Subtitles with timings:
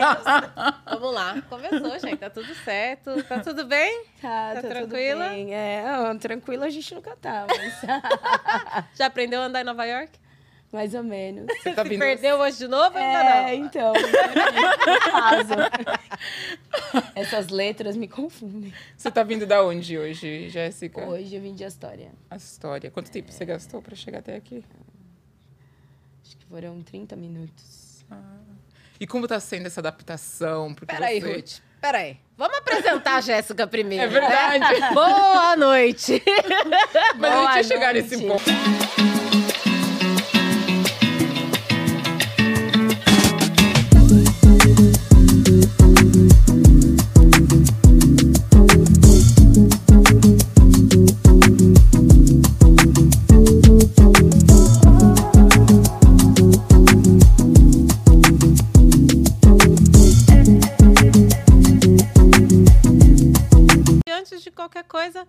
[0.90, 1.42] Vamos lá.
[1.48, 2.16] Começou, gente.
[2.18, 3.22] Tá tudo certo.
[3.24, 4.04] Tá tudo bem?
[4.20, 5.24] Tá, Tá tá, tranquila?
[5.24, 5.54] tudo bem.
[5.54, 7.80] É, não, tranquila a gente nunca tá, mas
[8.94, 10.18] Já aprendeu a andar em Nova York?
[10.72, 11.46] mais ou menos.
[11.60, 11.98] Você tá Se vindo...
[11.98, 12.96] perdeu hoje de novo?
[12.96, 13.18] Ainda
[13.50, 13.64] É, não.
[13.64, 15.54] então, no caso.
[17.16, 18.72] Essas letras me confundem.
[18.96, 21.04] Você tá vindo da onde hoje, Jéssica?
[21.04, 22.12] Hoje eu vim de História.
[22.30, 22.88] A história.
[22.88, 24.64] Quanto tempo você gastou pra chegar até aqui?
[26.24, 28.04] Acho que foram 30 minutos.
[29.00, 30.74] E como tá sendo essa adaptação?
[30.74, 31.32] Porque Peraí, você...
[31.32, 31.52] Ruth.
[31.80, 32.18] Peraí.
[32.36, 34.04] Vamos apresentar a Jéssica primeiro.
[34.04, 34.78] É verdade.
[34.78, 34.90] né?
[34.92, 36.22] Boa noite.
[37.16, 38.44] Mas Boa a gente ia chegar nesse ponto.
[65.00, 65.26] Coisa,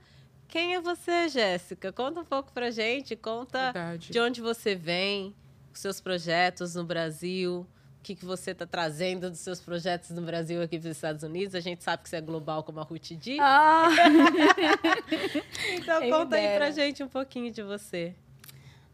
[0.50, 1.94] quem é você, Jéssica?
[1.94, 3.16] Conta um pouco pra gente.
[3.16, 4.12] Conta Verdade.
[4.12, 5.34] de onde você vem,
[5.74, 7.66] os seus projetos no Brasil.
[8.00, 11.24] O que, que você está trazendo dos seus projetos no Brasil aqui para os Estados
[11.24, 11.56] Unidos?
[11.56, 13.40] A gente sabe que você é global, como a Ruth disse.
[13.40, 13.88] Ah!
[15.74, 18.14] então quem conta aí pra gente um pouquinho de você.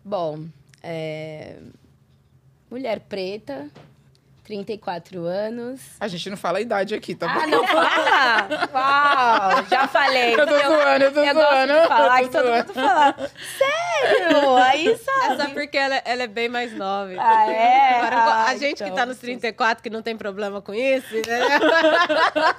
[0.04, 0.46] Bom,
[0.84, 1.58] é...
[2.70, 3.72] mulher preta,
[4.48, 5.82] 34 anos.
[6.00, 7.40] A gente não fala a idade aqui, tá bom?
[7.42, 8.48] Ah, não fala?
[8.74, 10.34] Uau, já falei.
[10.36, 11.74] Eu tô zoando, eu tô eu zoando.
[11.74, 12.68] gosto de falar, eu que tô todo zoando.
[12.68, 13.32] mundo fala.
[13.58, 14.56] Sério?
[14.56, 15.42] Aí É sabe.
[15.44, 17.12] só porque ela, ela é bem mais nova.
[17.20, 17.96] Ah, é?
[18.00, 21.16] Agora, Ah, a gente que então, tá nos 34, que não tem problema com isso,
[21.18, 21.60] entendeu?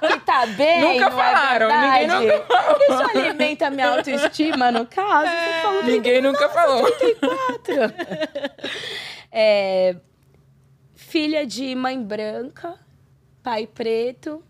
[0.07, 2.83] Que tá bem, Nunca não falaram, é ninguém verdade?
[2.89, 5.31] Isso alimenta a minha autoestima, no caso.
[5.63, 6.83] Falou Ninguém nunca falou.
[6.91, 7.93] 34.
[9.31, 9.95] É,
[11.09, 12.75] filha de mãe branca,
[13.41, 14.43] pai preto,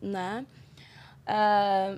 [0.00, 0.44] né?
[1.26, 1.96] Ah,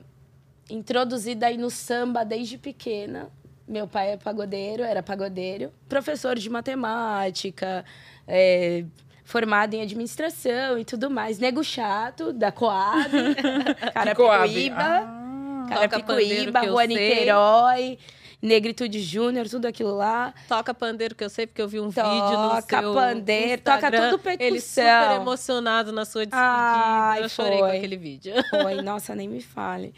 [0.70, 3.28] introduzida aí no samba desde pequena.
[3.66, 7.84] Meu pai é pagodeiro, era pagodeiro, professor de matemática,
[8.28, 8.84] é,
[9.24, 11.40] formado em administração e tudo mais.
[11.40, 13.10] Nego chato, da Coab,
[13.92, 14.76] Carapicuíba.
[14.78, 17.98] Ah, Carapicuíba, Rua sei.
[18.40, 20.34] Negritude Júnior, tudo aquilo lá.
[20.48, 23.76] Toca pandeiro, que eu sei, porque eu vi um Toca vídeo no seu pandeiro, toca
[23.76, 24.10] Instagram.
[24.10, 24.46] tudo percussão.
[24.46, 26.46] Ele super emocionado na sua despedida.
[26.46, 27.76] Ai, eu chorei com foi.
[27.76, 28.34] aquele vídeo.
[28.50, 29.94] Foi, nossa, nem me fale.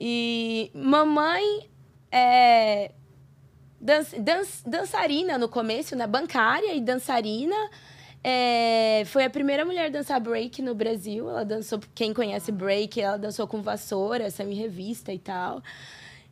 [0.00, 1.68] E mamãe
[2.10, 2.92] é
[3.80, 6.06] dan dan dançarina no começo, né?
[6.06, 7.56] Bancária e dançarina.
[8.22, 11.28] É, foi a primeira mulher a dançar break no Brasil.
[11.28, 15.62] Ela dançou, quem conhece break, ela dançou com vassoura, saiu em revista e tal.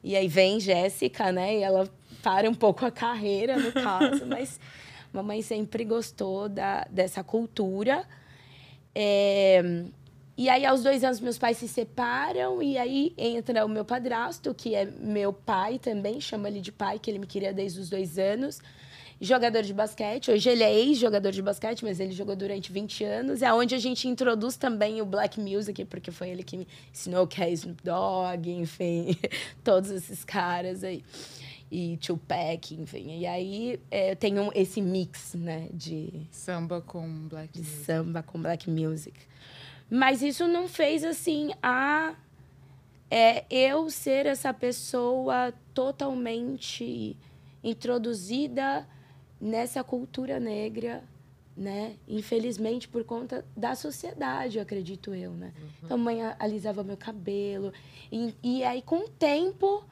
[0.02, 1.58] E aí vem Jéssica, né?
[1.58, 1.88] E ela
[2.22, 4.60] para um pouco a carreira, no caso, mas
[5.12, 8.06] mamãe sempre gostou da, dessa cultura.
[8.94, 9.84] É,
[10.36, 14.54] e aí, aos dois anos, meus pais se separam, e aí entra o meu padrasto,
[14.54, 17.90] que é meu pai também, chama ele de pai, que ele me queria desde os
[17.90, 18.60] dois anos.
[19.20, 23.42] Jogador de basquete, hoje ele é ex-jogador de basquete, mas ele jogou durante 20 anos.
[23.42, 27.26] É onde a gente introduz também o black music, porque foi ele que me ensinou
[27.26, 29.16] que é Snoop Dogg, enfim,
[29.64, 31.02] todos esses caras aí.
[31.70, 33.18] E Tupac, enfim.
[33.18, 37.84] E aí é, eu tenho esse mix, né, de Samba com black de music.
[37.84, 39.18] samba com black music.
[39.90, 42.14] Mas isso não fez assim a
[43.10, 47.16] é, eu ser essa pessoa totalmente
[47.64, 48.86] introduzida
[49.40, 51.02] nessa cultura negra,
[51.56, 51.96] né?
[52.06, 55.52] Infelizmente por conta da sociedade, eu acredito eu, né?
[55.82, 57.72] Então, a mãe alisava meu cabelo
[58.12, 59.84] e, e aí com o tempo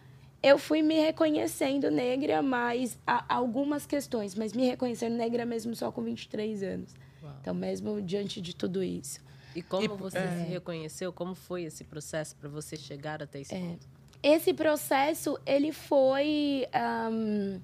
[0.42, 2.98] eu fui me reconhecendo negra, mas
[3.28, 6.94] algumas questões, mas me reconhecendo negra mesmo só com 23 anos.
[7.40, 9.20] Então, mesmo diante de tudo isso.
[9.54, 10.30] E como E- você é.
[10.42, 11.12] se reconheceu?
[11.12, 13.86] Como foi esse processo para você chegar até esse ponto?
[14.22, 16.66] Esse processo, ele foi...
[16.72, 17.60] ahn,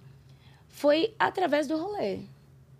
[0.73, 2.21] foi através do rolê,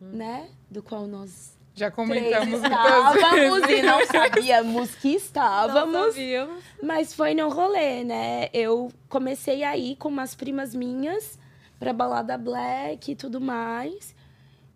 [0.01, 0.49] né?
[0.69, 5.93] Do qual nós Já três comentamos muitas estávamos e não sabíamos que estávamos.
[5.93, 6.65] Não sabíamos.
[6.83, 8.49] Mas foi no rolê, né?
[8.53, 11.39] Eu comecei a ir com umas primas minhas
[11.79, 14.15] pra balada black e tudo mais.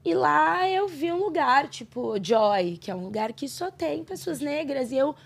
[0.05, 4.05] E lá eu vi um lugar, tipo, Joy, que é um lugar que só tem
[4.05, 4.93] pessoas negras.
[4.93, 5.17] E eu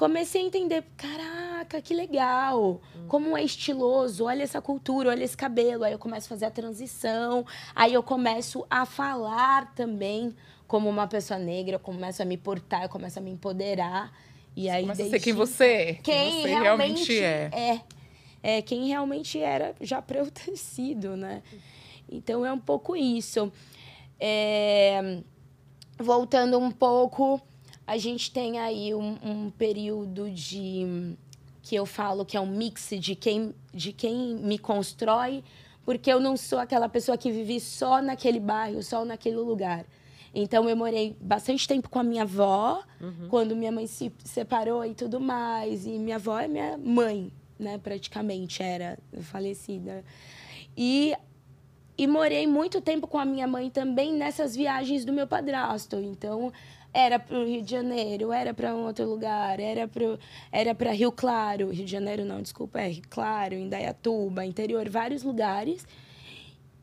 [0.00, 2.80] comecei a entender, caraca, que legal.
[3.06, 5.84] Como é estiloso, olha essa cultura, olha esse cabelo.
[5.84, 7.44] Aí eu começo a fazer a transição.
[7.74, 10.34] Aí eu começo a falar também
[10.66, 11.74] como uma pessoa negra.
[11.74, 14.10] Eu começo a me portar, eu começo a me empoderar.
[14.56, 15.94] E aí, Começa a ser desde quem você é.
[15.94, 17.50] quem você realmente, é.
[17.52, 17.80] é.
[18.42, 21.42] É, quem realmente era já pra eu ter sido, né?
[22.10, 23.52] Então é um pouco isso.
[24.18, 25.20] É,
[25.98, 27.38] voltando um pouco,
[27.90, 31.16] a gente tem aí um, um período de
[31.60, 35.42] que eu falo que é um mix de quem, de quem me constrói,
[35.84, 39.84] porque eu não sou aquela pessoa que vive só naquele bairro, só naquele lugar.
[40.32, 42.80] Então eu morei bastante tempo com a minha avó,
[43.28, 47.76] quando minha mãe se separou e tudo mais, e minha avó é minha mãe, né,
[47.76, 50.04] praticamente era falecida.
[50.76, 51.12] E
[51.98, 55.96] e morei muito tempo com a minha mãe também nessas viagens do meu padrasto.
[55.96, 56.50] Então,
[56.92, 60.18] era para o Rio de Janeiro, era para um outro lugar, era para
[60.50, 65.22] era para Rio Claro, Rio de Janeiro não, desculpa, é Rio Claro, Indaiatuba, interior, vários
[65.22, 65.86] lugares.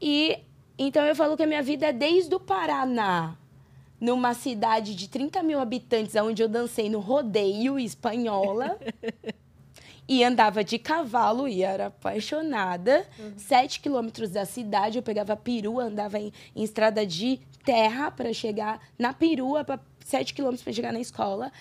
[0.02, 0.40] E
[0.78, 3.36] então eu falo que a minha vida é desde o Paraná,
[4.00, 8.78] numa cidade de 30 mil habitantes, onde eu dancei no rodeio espanhola.
[10.08, 13.06] E andava de cavalo e era apaixonada.
[13.36, 18.80] Sete quilômetros da cidade, eu pegava perua, andava em, em estrada de terra para chegar
[18.98, 21.52] na perua, pra, sete quilômetros para chegar na escola.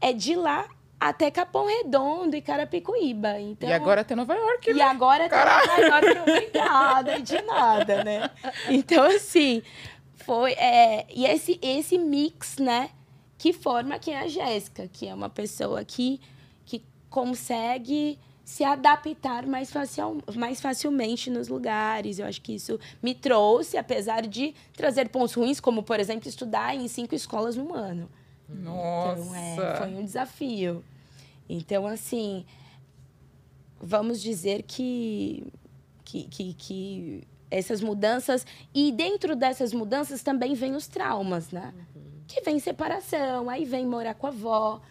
[0.00, 0.68] É de lá
[1.00, 3.38] até Capão Redondo e Carapicuíba.
[3.40, 4.82] Então, E agora até Nova York, e né?
[4.82, 8.30] agora tá maior obrigada de nada, né?
[8.68, 9.62] Então, assim,
[10.16, 10.52] foi.
[10.52, 12.90] É, e esse, esse mix, né,
[13.36, 16.20] que forma quem é a Jéssica, que é uma pessoa que
[17.14, 22.18] consegue se adaptar mais, facil, mais facilmente nos lugares.
[22.18, 26.74] Eu acho que isso me trouxe, apesar de trazer pontos ruins, como, por exemplo, estudar
[26.74, 28.10] em cinco escolas num ano.
[28.48, 29.20] Nossa.
[29.20, 30.84] Então, é, foi um desafio.
[31.48, 32.44] Então, assim,
[33.80, 35.46] vamos dizer que,
[36.04, 38.44] que, que, que essas mudanças.
[38.74, 41.72] E dentro dessas mudanças também vem os traumas, né?
[42.26, 44.82] Que vem separação, aí vem morar com a avó.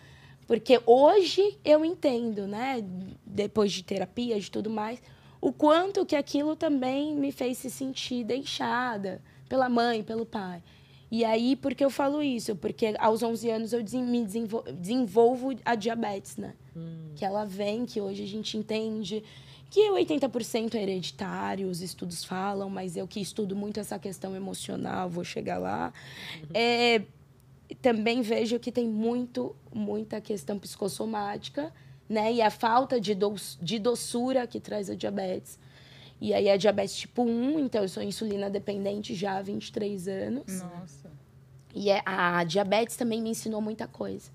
[0.54, 2.86] Porque hoje eu entendo, né?
[3.26, 5.02] Depois de terapia, de tudo mais,
[5.42, 9.20] o quanto que aquilo também me fez se sentir deixada
[9.50, 10.62] pela mãe, pelo pai.
[11.10, 12.56] E aí, por que eu falo isso?
[12.56, 16.54] Porque aos 11 anos eu me desenvol- desenvolvo a diabetes, né?
[17.16, 19.24] Que ela vem, que hoje a gente entende
[19.72, 25.10] que 80% é hereditário, os estudos falam, mas eu que estudo muito essa questão emocional,
[25.10, 25.92] vou chegar lá.
[26.54, 27.02] É,
[27.76, 31.74] também vejo que tem muito, muita questão psicossomática,
[32.08, 32.34] né?
[32.34, 35.58] E a falta de, doç- de doçura que traz a diabetes.
[36.22, 40.62] E aí a diabetes tipo 1, então eu sou insulina dependente já há 23 anos.
[40.62, 41.12] Nossa.
[41.76, 44.30] E é- a diabetes também me ensinou muita coisa,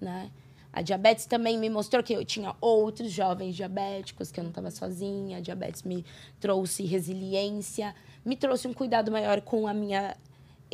[0.00, 0.30] né?
[0.72, 4.70] A diabetes também me mostrou que eu tinha outros jovens diabéticos, que eu não estava
[4.70, 5.36] sozinha.
[5.36, 6.02] A diabetes me
[6.40, 10.16] trouxe resiliência, me trouxe um cuidado maior com a minha.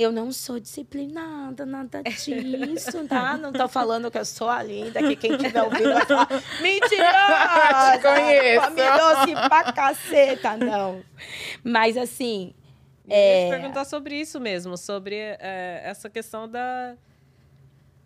[0.00, 3.36] Eu não sou disciplinada, nada disso, tá?
[3.36, 6.28] Não tô falando que eu sou a linda, que quem tiver ouvindo vai falar,
[6.62, 7.12] mentira!
[7.96, 8.66] Te conheço.
[8.68, 11.02] Come doce pra caceta, não.
[11.64, 12.54] Mas assim,
[13.08, 13.44] Eu ia É.
[13.46, 16.94] te perguntar sobre isso mesmo, sobre é, essa questão da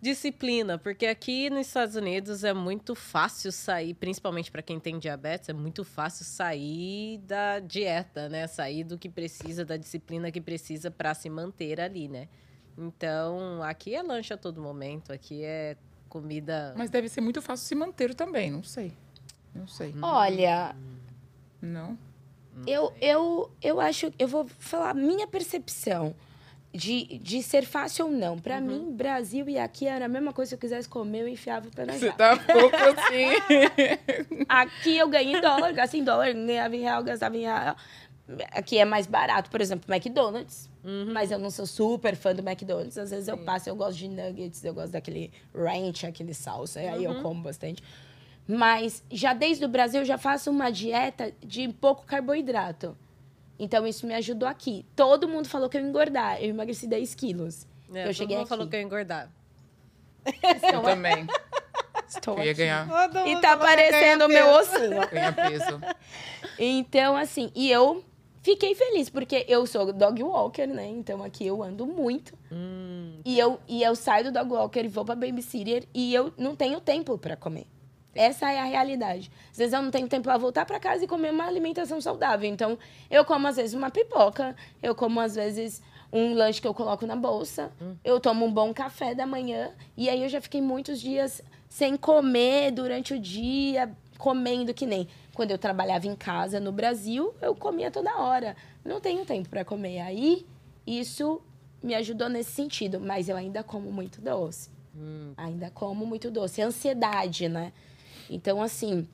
[0.03, 5.47] disciplina, porque aqui nos Estados Unidos é muito fácil sair, principalmente para quem tem diabetes,
[5.47, 8.45] é muito fácil sair da dieta, né?
[8.47, 12.27] Sair do que precisa, da disciplina que precisa para se manter ali, né?
[12.77, 15.77] Então, aqui é lanche a todo momento, aqui é
[16.09, 16.73] comida.
[16.75, 18.91] Mas deve ser muito fácil se manter também, não sei.
[19.55, 19.95] Não sei.
[20.01, 20.75] olha,
[21.61, 21.97] Não?
[22.67, 26.13] Eu, eu, eu acho, eu vou falar minha percepção
[26.73, 28.39] de, de ser fácil ou não.
[28.39, 31.67] Pra mim, Brasil e aqui era a mesma coisa se eu quisesse comer, eu enfiava
[31.67, 33.27] o pé na Você tá pouco assim.
[34.49, 37.75] Aqui eu ganhei em dólar, gastei em dólar, ganhava em real, gastava em real.
[38.51, 40.69] Aqui é mais barato, por exemplo, McDonald's.
[41.13, 42.97] Mas eu não sou super fã do McDonald's.
[42.97, 46.81] Às vezes eu passo, eu gosto de nuggets, eu gosto daquele ranch, aquele salsa.
[46.81, 47.83] e Aí eu como bastante.
[48.47, 52.97] Mas já desde o Brasil eu já faço uma dieta de pouco carboidrato.
[53.59, 54.85] Então isso me ajudou aqui.
[54.95, 56.41] Todo mundo falou que eu ia engordar.
[56.41, 57.67] Eu emagreci 10 quilos.
[57.93, 58.49] É, eu todo cheguei mundo aqui.
[58.49, 59.29] falou que eu ia engordar.
[60.73, 61.27] Eu também.
[62.07, 62.87] Estou Eu ia ganhar,
[63.27, 65.07] E tá aparecendo o meu ossinho.
[65.09, 65.81] ganhar peso.
[66.59, 68.03] Então, assim, e eu
[68.41, 70.87] fiquei feliz, porque eu sou dog walker, né?
[70.87, 72.37] Então aqui eu ando muito.
[72.51, 76.33] Hum, E eu, e eu saio do dog walker e vou pra babysitter e eu
[76.37, 77.65] não tenho tempo pra comer.
[78.15, 79.31] Essa é a realidade.
[79.51, 82.49] Às vezes eu não tenho tempo pra voltar pra casa e comer uma alimentação saudável.
[82.49, 82.77] Então,
[83.09, 87.07] eu como às vezes uma pipoca, eu como às vezes um lanche que eu coloco
[87.07, 87.71] na bolsa,
[88.03, 91.97] eu tomo um bom café da manhã e aí eu já fiquei muitos dias sem
[91.97, 97.55] comer durante o dia, comendo que nem quando eu trabalhava em casa no Brasil, eu
[97.55, 98.55] comia toda hora.
[98.85, 100.01] Não tenho tempo para comer.
[100.01, 100.45] Aí
[100.85, 101.41] isso
[101.81, 104.69] me ajudou nesse sentido, mas eu ainda como muito doce.
[105.35, 106.61] Ainda como muito doce.
[106.61, 107.73] Ansiedade, né?
[108.33, 109.07] Então, assim,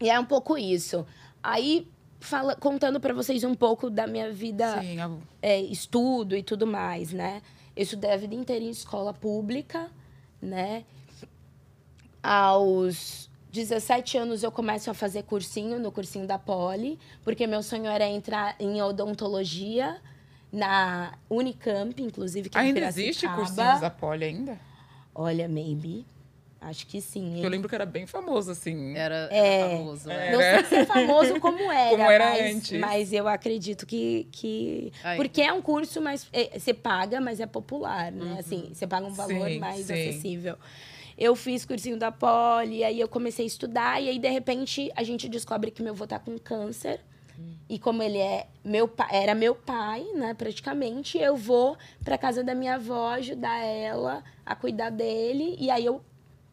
[0.00, 1.06] e é um pouco isso.
[1.42, 1.86] Aí,
[2.20, 4.98] fala, contando para vocês um pouco da minha vida Sim,
[5.42, 7.42] é, estudo e tudo mais, né?
[7.76, 9.90] Eu estudei a vida inteira em escola pública,
[10.40, 10.84] né?
[12.22, 17.86] Aos 17 anos eu começo a fazer cursinho no cursinho da Poli, porque meu sonho
[17.86, 20.00] era entrar em odontologia
[20.52, 24.58] na Unicamp, inclusive, que é em Ainda existe cursinhos da Poli ainda?
[25.14, 26.06] Olha, maybe.
[26.60, 27.42] Acho que sim.
[27.42, 28.94] Eu lembro que era bem famoso, assim.
[28.94, 29.70] Era É.
[29.78, 30.28] famoso, né?
[30.28, 30.32] É.
[30.32, 32.78] Não sei se é famoso como era, Como era mas, antes.
[32.78, 34.28] mas eu acredito que.
[34.30, 34.92] que...
[35.02, 35.16] Aí.
[35.16, 38.36] Porque é um curso, mas é, você paga, mas é popular, né?
[38.38, 39.92] Assim, você paga um valor Sim, mais sim.
[39.94, 40.56] acessível.
[41.16, 45.02] Eu fiz cursinho da Poli, aí eu comecei a estudar, e aí, de repente, a
[45.02, 47.00] gente descobre que meu avô tá com câncer.
[47.70, 51.74] E como ele é meu era meu pai, né, praticamente, eu vou
[52.04, 55.56] pra casa da minha avó ajudar ela a cuidar dele.
[55.58, 56.02] E aí eu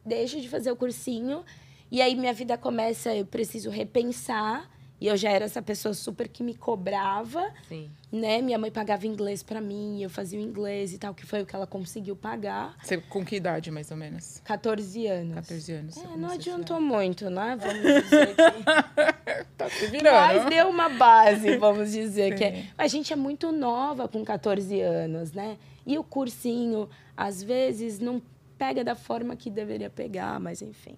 [0.08, 1.44] deixo de fazer o cursinho.
[1.92, 4.70] E aí minha vida começa, eu preciso repensar.
[5.00, 7.88] E eu já era essa pessoa super que me cobrava, Sim.
[8.12, 8.42] né?
[8.42, 11.46] Minha mãe pagava inglês pra mim, eu fazia o inglês e tal, que foi o
[11.46, 12.76] que ela conseguiu pagar.
[12.82, 14.42] Você, com que idade, mais ou menos?
[14.44, 15.36] 14 anos.
[15.36, 15.98] 14 anos.
[15.98, 17.56] É, não adiantou muito, né?
[17.62, 19.46] Vamos dizer que...
[19.56, 20.16] Tá se virando.
[20.16, 22.36] Mas deu uma base, vamos dizer.
[22.36, 22.66] que é...
[22.76, 25.58] A gente é muito nova com 14 anos, né?
[25.86, 28.22] E o cursinho, às vezes, não
[28.58, 30.96] pega da forma que deveria pegar, mas enfim.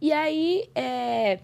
[0.00, 1.40] E aí, é,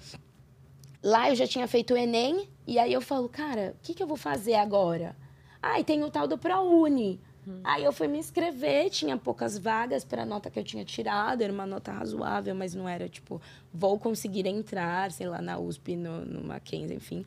[1.03, 4.03] lá eu já tinha feito o Enem, e aí eu falo, cara, o que, que
[4.03, 5.17] eu vou fazer agora?
[5.63, 7.21] Ah, e tem o tal do ProUni.
[7.63, 11.43] Aí eu fui me inscrever, tinha poucas vagas para a nota que eu tinha tirado,
[11.43, 13.41] era uma nota razoável, mas não era tipo,
[13.73, 17.25] vou conseguir entrar, sei lá, na USP, no, no Mackenzie, enfim.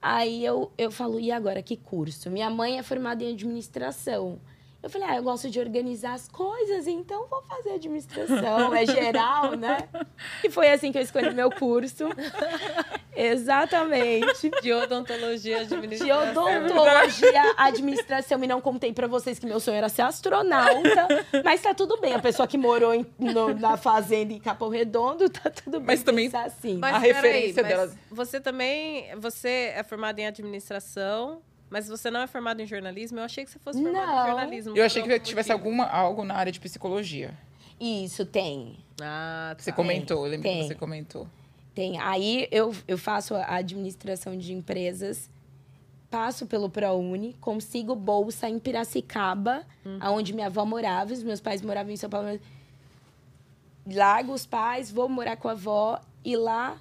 [0.00, 2.30] Aí eu, eu falo, e agora, que curso?
[2.30, 4.38] Minha mãe é formada em administração.
[4.84, 9.56] Eu falei, ah, eu gosto de organizar as coisas, então vou fazer administração, é geral,
[9.56, 9.88] né?
[10.44, 12.04] E foi assim que eu escolhi meu curso.
[13.16, 14.50] Exatamente.
[14.62, 16.64] De odontologia De administração.
[16.64, 18.42] odontologia, administração.
[18.42, 21.06] E não contei pra vocês que meu sonho era ser astronauta.
[21.44, 22.12] Mas tá tudo bem.
[22.12, 26.02] A pessoa que morou em- no- na fazenda em Capão Redondo, tá tudo bem Mas
[26.02, 26.76] também- assim.
[26.78, 29.06] Mas A referência mas delas- Você também.
[29.18, 33.18] Você é formado em administração, mas você não é formado em jornalismo?
[33.18, 34.22] Eu achei que você fosse formado Não.
[34.22, 34.76] em jornalismo.
[34.76, 35.68] Eu achei que tivesse motivo.
[35.68, 37.34] alguma, algo na área de psicologia.
[37.80, 38.78] Isso, tem.
[39.00, 39.62] Ah, tá.
[39.62, 40.60] Você comentou, eu lembro tem.
[40.62, 41.26] que você comentou.
[41.74, 41.98] Tem.
[41.98, 45.28] Aí eu, eu faço a administração de empresas,
[46.08, 49.66] passo pelo ProUni, consigo bolsa em Piracicaba,
[50.12, 52.38] onde minha avó morava, os meus pais moravam em São Paulo.
[53.86, 56.78] Largo os pais, vou morar com a avó e lá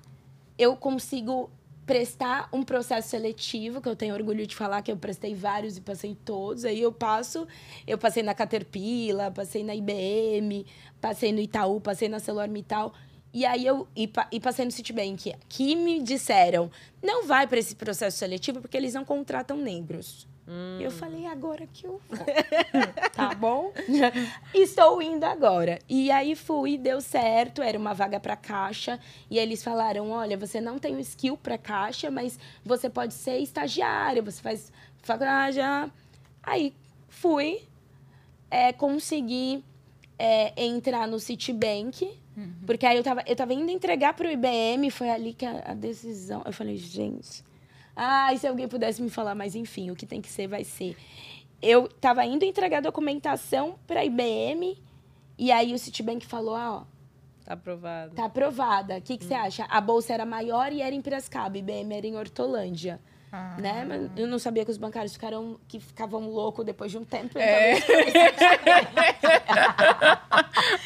[0.57, 1.49] eu consigo
[1.85, 5.81] prestar um processo seletivo, que eu tenho orgulho de falar que eu prestei vários e
[5.81, 6.65] passei todos.
[6.65, 7.47] Aí eu passo,
[7.85, 10.65] eu passei na Caterpillar, passei na IBM,
[11.01, 12.93] passei no Itaú, passei na ArcelorMittal.
[13.33, 16.69] E aí eu e, e passei no Citibank, que me disseram,
[17.01, 20.27] não vai para esse processo seletivo porque eles não contratam negros.
[20.79, 22.25] Eu falei, agora que eu vou.
[23.15, 23.71] tá bom?
[24.53, 25.79] Estou indo agora.
[25.88, 29.00] E aí fui, deu certo, era uma vaga para caixa.
[29.29, 33.38] E eles falaram: olha, você não tem o skill para caixa, mas você pode ser
[33.38, 34.71] estagiária, você faz
[35.01, 35.62] faculdade.
[35.62, 35.89] ah.
[36.41, 36.73] Aí
[37.07, 37.62] fui,
[38.51, 39.63] é, consegui
[40.19, 42.19] é, entrar no Citibank.
[42.65, 45.73] Porque aí eu tava, eu tava indo entregar pro IBM, foi ali que a, a
[45.75, 46.41] decisão.
[46.43, 47.43] Eu falei, gente.
[47.95, 50.95] Ai, se alguém pudesse me falar, mas enfim, o que tem que ser, vai ser.
[51.62, 54.81] Eu tava indo entregar documentação pra IBM,
[55.38, 56.83] e aí o Citibank falou: ah, ó,
[57.45, 58.15] Tá aprovado.
[58.15, 58.97] tá aprovada.
[58.97, 59.65] O que, que você acha?
[59.69, 63.00] A bolsa era maior e era em Piracicaba, IBM era em Hortolândia.
[63.31, 63.55] Ah.
[63.57, 63.83] Né?
[63.83, 67.29] Mas eu não sabia que os bancários ficaram, que ficavam loucos depois de um tempo.
[67.29, 67.73] então É.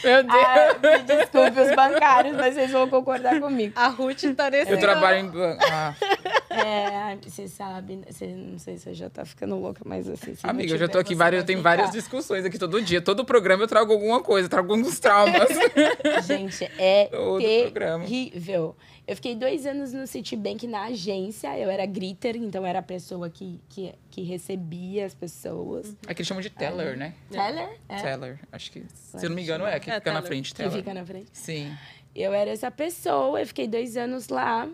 [0.03, 0.45] Meu Deus.
[0.45, 3.73] Ah, me desculpe os bancários, mas vocês vão concordar comigo.
[3.75, 4.71] A Ruth tá nesse.
[4.71, 5.61] eu trabalho em banco.
[5.69, 5.93] Ah,
[6.65, 10.33] É, você sabe, você, não sei se você já tá ficando louca, mas assim.
[10.43, 11.69] amiga, eu já tô aqui, várias, tem ficar.
[11.69, 13.01] várias discussões aqui todo dia.
[13.01, 15.49] Todo programa eu trago alguma coisa, trago alguns traumas.
[16.25, 18.03] Gente, é Todo programa.
[18.05, 18.75] terrível.
[19.07, 21.57] Eu fiquei dois anos no Citibank na agência.
[21.57, 25.95] Eu era greeter, então era a pessoa que, que, que recebia as pessoas.
[26.05, 27.13] Aqui eles chamam de teller, né?
[27.31, 27.69] Teller?
[27.87, 28.01] É.
[28.01, 28.39] Teller.
[28.51, 30.27] Acho que, se eu não me engano, é que É, fica na teller.
[30.27, 30.73] frente, Que teller.
[30.73, 31.29] fica na frente.
[31.31, 31.73] Sim.
[32.13, 34.67] Eu era essa pessoa, eu fiquei dois anos lá.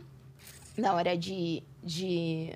[0.75, 2.53] Na hora de, de,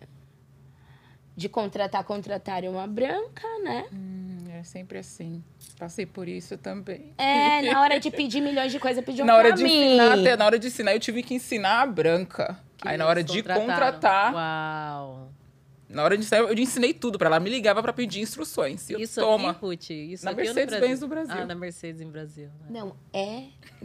[1.35, 3.85] de contratar, contrataram uma branca, né?
[3.93, 5.43] Hum, é sempre assim.
[5.77, 7.13] Passei por isso também.
[7.17, 9.95] É, na hora de pedir milhões de coisas, pediam na hora pra de mim.
[9.95, 12.59] ensinar, até na hora de ensinar, eu tive que ensinar a branca.
[12.77, 15.29] Que Aí na hora de contratar, Uau.
[15.89, 17.39] Na hora de ensinar, eu ensinei tudo pra ela.
[17.39, 18.89] Me ligava pra pedir instruções.
[18.89, 19.51] Eu, Isso toma.
[19.51, 19.89] aqui, Ruth?
[19.89, 21.35] Isso Na no Mercedes-Benz do Brasil.
[21.37, 22.47] Ah, na Mercedes em Brasil.
[22.61, 22.67] né?
[22.79, 23.43] Não, é.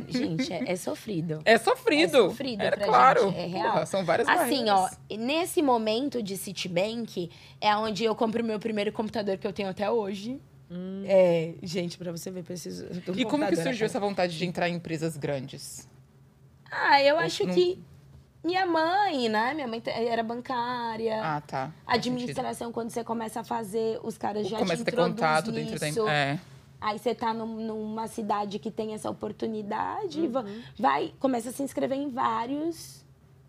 [0.09, 1.41] Gente, é, é sofrido.
[1.45, 2.17] É sofrido.
[2.17, 3.23] É sofrido Era pra claro.
[3.31, 3.73] gente, é real.
[3.73, 4.99] Porra, são várias Assim, ó, barreiras.
[5.19, 7.31] nesse momento de Citibank
[7.61, 10.41] é onde eu compro o meu primeiro computador que eu tenho até hoje.
[11.05, 12.87] É, gente, pra você ver, preciso.
[12.89, 15.87] de um E como que surgiu essa vontade de entrar em empresas grandes?
[16.71, 17.79] Ah, eu acho não- que
[18.45, 19.55] minha mãe, né?
[19.55, 21.21] Minha mãe era bancária.
[21.23, 21.73] Ah, tá.
[21.87, 25.79] Administração, quando você começa a fazer, os caras já Começa a te ter contato introduzem
[25.79, 26.13] dentro da.
[26.13, 26.39] É.
[26.81, 30.31] Aí você tá num- numa cidade que tem essa oportunidade, Uhum.
[30.33, 30.45] va-
[30.77, 33.05] vai, começa a se inscrever em vários,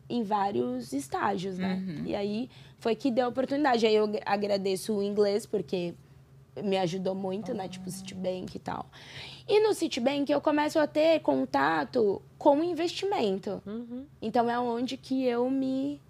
[0.07, 1.81] em vários estágios, né?
[1.87, 2.03] Uhum.
[2.05, 3.87] E aí foi que deu a oportunidade.
[3.87, 5.95] Aí eu ag- agradeço o inglês, porque
[6.61, 7.67] me ajudou muito, né?
[7.67, 8.85] Tipo, Citibank e tal.
[9.47, 13.61] E no Citibank eu começo a ter contato com investimento.
[13.65, 14.05] Uhum.
[14.21, 16.01] Então é onde que eu me,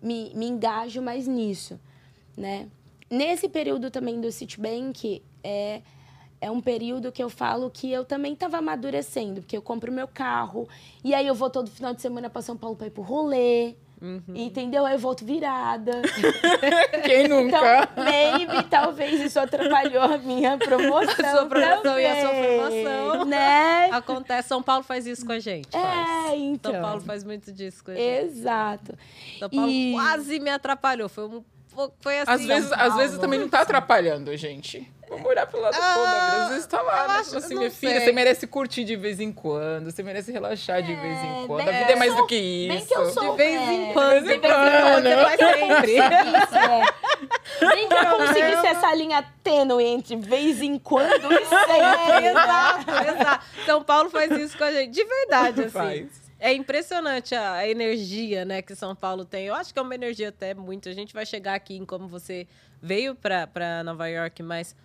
[0.00, 1.78] me, me engajo mais nisso,
[2.36, 2.68] né?
[3.10, 5.82] Nesse período também do Citibank, é,
[6.40, 10.08] é um período que eu falo que eu também estava amadurecendo, porque eu compro meu
[10.08, 10.68] carro,
[11.02, 13.74] e aí eu vou todo final de semana para São Paulo para ir pro rolê,
[14.04, 14.22] Uhum.
[14.34, 14.84] entendeu?
[14.84, 16.02] Aí eu volto virada.
[17.04, 17.88] Quem Então, nunca?
[17.96, 21.14] maybe, talvez isso atrapalhou a minha promoção.
[21.24, 23.24] A sua promoção e a sua também, formação.
[23.24, 23.88] Né?
[23.92, 25.68] Acontece, São Paulo faz isso com a gente.
[25.70, 26.30] faz.
[26.32, 26.72] É, então.
[26.72, 28.26] São Paulo faz muito disso com a gente.
[28.26, 28.94] Exato.
[29.38, 31.08] São Paulo E- quase me atrapalhou.
[31.08, 31.42] Foi, um,
[32.00, 32.30] foi assim.
[32.32, 34.90] Às vezes, às vezes também não tá atrapalhando, gente.
[35.14, 36.42] Vamos olhar pro lado bom da vida.
[36.44, 37.14] Às vezes tá lá, eu né?
[37.18, 38.04] acho- assim, minha filha, sei.
[38.06, 39.90] você merece curtir de vez em quando.
[39.90, 41.60] Você merece relaxar de vez em quando.
[41.60, 42.68] A bem vida é mais eu do sou- que isso.
[42.74, 43.30] Bem que eu sou.
[43.32, 44.14] De vez é, em quando.
[44.14, 45.92] De vez em quando, faz sempre.
[45.92, 47.66] Isso, é.
[47.74, 52.26] Bem que eu conseguisse essa linha tênue entre vez em quando e sempre.
[52.28, 53.46] exato, exato.
[53.66, 54.90] São Paulo faz isso com a gente.
[54.92, 55.70] De verdade, assim.
[55.70, 56.24] Faz.
[56.40, 59.46] É impressionante a, a energia, né, que São Paulo tem.
[59.46, 60.88] Eu acho que é uma energia até muito.
[60.88, 62.46] A gente vai chegar aqui em como você
[62.82, 64.76] veio para Nova York, mas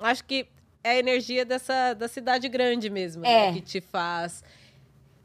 [0.00, 0.46] acho que
[0.84, 3.52] é a energia dessa da cidade grande mesmo, né, É.
[3.52, 4.42] que te faz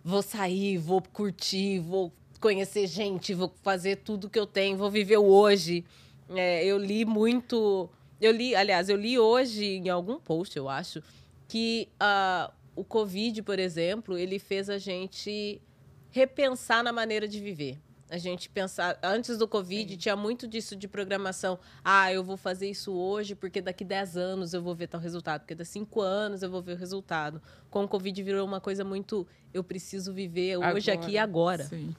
[0.04, 5.18] vou sair, vou curtir, vou conhecer gente, vou fazer tudo que eu tenho, vou viver
[5.18, 5.86] o hoje.
[6.30, 7.90] É, eu li muito.
[8.20, 11.01] Eu li, aliás, eu li hoje em algum post, eu acho,
[11.48, 15.62] que ah, o Covid, por exemplo, ele fez a gente
[16.10, 17.77] repensar na maneira de viver.
[18.12, 19.00] A gente pensar.
[19.02, 21.58] Antes do Covid, tinha muito disso de programação.
[21.82, 25.40] Ah, eu vou fazer isso hoje porque daqui 10 anos eu vou ver tal resultado.
[25.42, 27.42] Porque daqui 5 anos eu vou ver o resultado.
[27.70, 29.26] Com o Covid virou uma coisa muito.
[29.54, 31.64] Eu preciso viver hoje, aqui e agora.
[31.64, 31.96] Sim.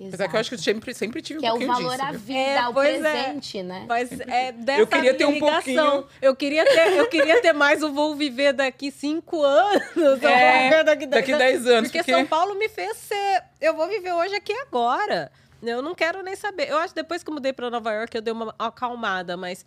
[0.00, 1.90] Apesar que eu acho que eu sempre, sempre tive um Que é o pouquinho valor
[1.96, 2.04] disso.
[2.04, 2.20] à viu?
[2.20, 3.00] vida, É, ao é.
[3.00, 3.84] presente, né?
[3.88, 5.52] Mas é dessa Eu queria ter um ligação.
[5.64, 9.82] pouquinho- Eu queria ter, eu queria ter mais o vou viver daqui cinco anos.
[9.96, 13.42] eu vou É, viver daqui, daqui 10 anos, Porque, porque- São Paulo me fez ser.
[13.60, 15.32] Eu vou viver hoje aqui e agora.
[15.62, 16.68] Eu não quero nem saber.
[16.70, 19.64] Eu acho que depois que eu mudei para Nova York, eu dei uma acalmada, mas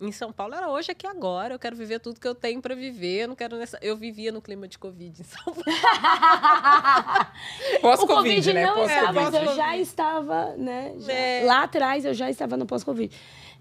[0.00, 1.54] em São Paulo era hoje aqui agora.
[1.54, 3.22] Eu quero viver tudo que eu tenho para viver.
[3.22, 3.78] Eu não quero nessa.
[3.82, 5.62] Eu vivia no clima de Covid em São Paulo.
[7.76, 8.66] o Pós-Covid, Covid né?
[8.66, 9.46] não estava, mas Pós-Covid.
[9.50, 10.94] eu já estava, né?
[10.98, 11.44] já- É.
[11.44, 13.14] Lá atrás eu já estava no pós-Covid.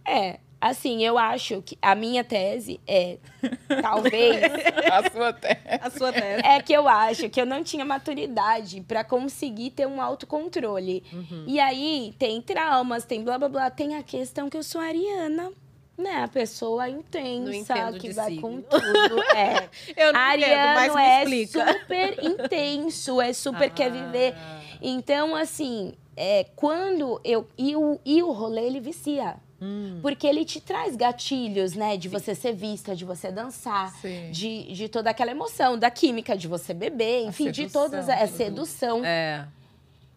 [0.06, 3.18] É, assim, eu acho que a minha tese é,
[3.82, 4.44] talvez,
[4.92, 5.80] A sua terra.
[5.82, 6.46] A sua tese.
[6.46, 11.04] é que eu acho que eu não tinha maturidade pra conseguir ter um autocontrole.
[11.12, 11.46] Uhum.
[11.48, 15.52] E aí tem traumas, tem blá blá blá, tem a questão que eu sou ariana.
[15.98, 18.42] Né, a pessoa intensa, entendo que vai signo.
[18.42, 19.22] com tudo.
[19.36, 19.70] É.
[19.96, 21.74] Eu não entendo, mas Ariano me é explica.
[21.74, 24.34] super intenso, é super quer viver.
[24.36, 24.62] Ah.
[24.82, 27.48] Então, assim, é, quando eu.
[27.56, 29.36] E o, e o rolê, ele vicia.
[29.62, 30.00] Hum.
[30.02, 31.96] Porque ele te traz gatilhos, né?
[31.96, 34.32] De você ser vista, de você dançar, Sim.
[34.32, 38.10] de, de toda aquela emoção, da química, de você beber, enfim, de todas.
[38.10, 39.06] É sedução.
[39.06, 39.48] É.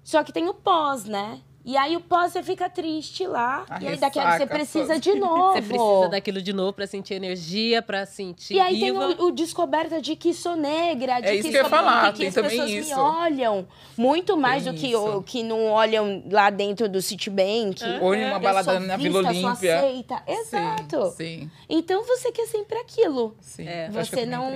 [0.02, 1.40] Só que tem o pós, né?
[1.64, 3.64] E aí o pós você fica triste lá.
[3.70, 5.52] A e aí daqui a pouco você precisa de novo.
[5.54, 9.08] Você precisa daquilo de novo pra sentir energia, pra sentir E aí viva.
[9.08, 11.62] tem o, o descoberta de que sou negra, de É que isso que eu ia
[11.62, 13.00] sou falar, que, tem as também pessoas me isso.
[13.00, 17.82] olham muito mais Tem do que, o, que não olham lá dentro do Citibank.
[18.02, 19.78] Ou em uma Eu balada na Vila sou Olímpia.
[19.80, 20.22] aceita.
[20.26, 21.06] Exato.
[21.12, 23.34] Sim, sim, Então você quer sempre aquilo.
[23.40, 23.66] sim.
[23.66, 23.86] É.
[23.86, 24.52] Eu que eu Você não.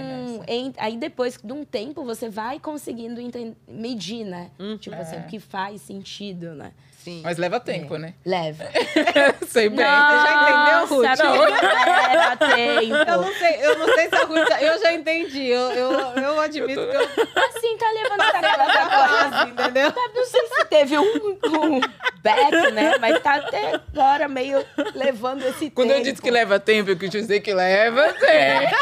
[0.77, 3.21] Aí depois de um tempo você vai conseguindo
[3.67, 4.51] medir, né?
[4.59, 4.77] Uhum.
[4.77, 6.73] Tipo assim, o que faz sentido, né?
[7.09, 7.21] Sim.
[7.25, 8.15] Mas leva tempo, né?
[8.25, 8.65] Leva.
[9.49, 9.79] Sei bem.
[9.79, 11.07] já entendeu, Ruth?
[11.09, 11.41] Nossa, Não.
[11.41, 13.23] Leva Eu tempo.
[13.23, 14.49] não sei, eu não sei se a Ruth.
[14.49, 15.47] já- Eu já entendi.
[15.47, 17.01] Eu, eu, eu admito que eu
[17.49, 19.31] Assim, tá levando essa galera agora.
[19.31, 19.93] quase, entendeu?
[20.15, 21.81] Não sei se teve um, um
[22.23, 22.99] back, né?
[23.01, 26.01] Mas tá até agora meio levando esse Quando tempo.
[26.01, 28.77] eu disse que leva tempo, eu quis dizer que leva tempo.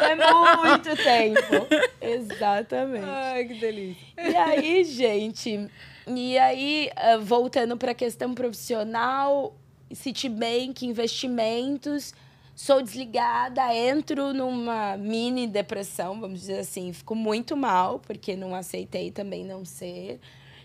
[0.00, 0.14] É
[0.56, 1.66] muito tempo.
[2.00, 3.04] Exatamente.
[3.08, 4.02] Ai, que delícia.
[4.18, 5.68] E aí, gente...
[6.06, 9.56] E aí, ah, voltando para a questão profissional,
[9.92, 12.14] Citibank, investimentos...
[12.54, 16.92] Sou desligada, entro numa mini depressão, vamos dizer assim.
[16.92, 20.20] Fico muito mal, porque não aceitei também não ser.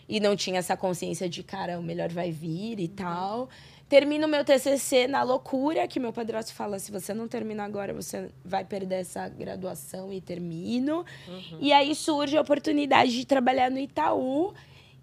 [0.08, 3.47] E não tinha essa consciência de, cara, o melhor vai vir e tal.
[3.88, 8.30] Termino meu TCC na loucura, que meu padrasto fala, se você não terminar agora, você
[8.43, 11.06] vai perder essa graduação e termino.
[11.26, 11.58] Uhum.
[11.62, 14.54] E aí surge a oportunidade de trabalhar no Itaú.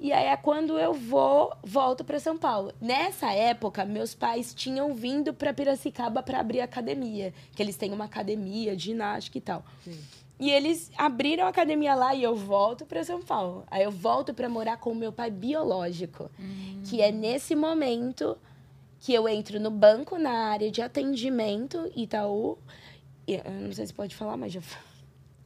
[0.05, 2.75] E aí é quando eu vou, volto para São Paulo.
[2.79, 8.05] Nessa época, meus pais tinham vindo para Piracicaba para abrir academia, que eles têm uma
[8.05, 9.64] academia de ginástica e tal.
[9.83, 9.99] Sim.
[10.38, 13.64] E eles abriram a academia lá e eu volto para São Paulo.
[13.71, 16.83] Aí eu volto para morar com o meu pai biológico, hum.
[16.85, 18.37] que é nesse momento
[19.01, 22.59] que eu entro no banco na área de atendimento Itaú.
[23.27, 24.61] Eu não sei se pode falar, mas já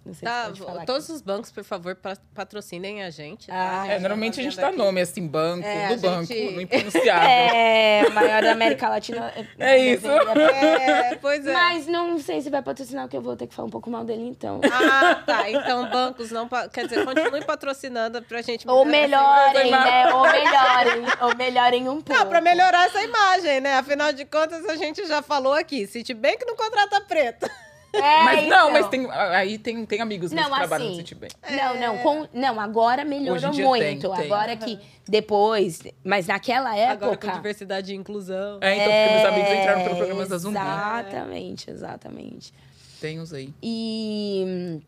[0.08, 1.12] não sei tá, se pode falar todos aqui.
[1.12, 1.96] os bancos, por favor,
[2.34, 3.48] patrocinem a gente.
[3.48, 3.82] Tá?
[3.82, 6.54] Ah, é, normalmente a gente dá nome assim, banco, é, do banco, gente...
[6.56, 7.28] no impronunciável.
[7.28, 9.32] É, maior da América Latina.
[9.58, 10.06] É isso.
[10.08, 11.52] É, pois é.
[11.52, 14.04] Mas não sei se vai patrocinar, porque eu vou ter que falar um pouco mal
[14.04, 14.60] dele, então.
[14.72, 15.50] Ah, tá.
[15.50, 16.48] Então, bancos não.
[16.72, 20.14] Quer dizer, continue patrocinando pra gente Ou melhorem, né?
[20.14, 21.06] Ou melhorem.
[21.20, 22.18] Ou melhorem um pouco.
[22.18, 23.74] Não, pra melhorar essa imagem, né?
[23.74, 25.86] Afinal de contas, a gente já falou aqui.
[25.86, 27.50] Citibank não contrata preto.
[27.92, 28.66] É, mas então.
[28.66, 31.34] não, mas tem, aí tem, tem amigos não, que assim, trabalham no Citibank.
[31.50, 33.82] Não, não, com, não, agora melhorou muito.
[33.82, 34.12] Tem, tem.
[34.12, 37.06] Agora que depois, mas naquela época.
[37.06, 38.58] Agora com diversidade e inclusão.
[38.60, 40.58] É, então, porque meus amigos entraram pelo programa da Zumbi.
[40.58, 42.54] Exatamente, exatamente.
[43.00, 43.54] Tem uns aí.
[43.62, 44.80] E,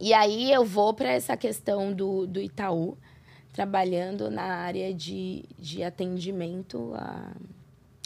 [0.00, 2.96] e aí eu vou para essa questão do, do Itaú,
[3.52, 7.32] trabalhando na área de, de atendimento a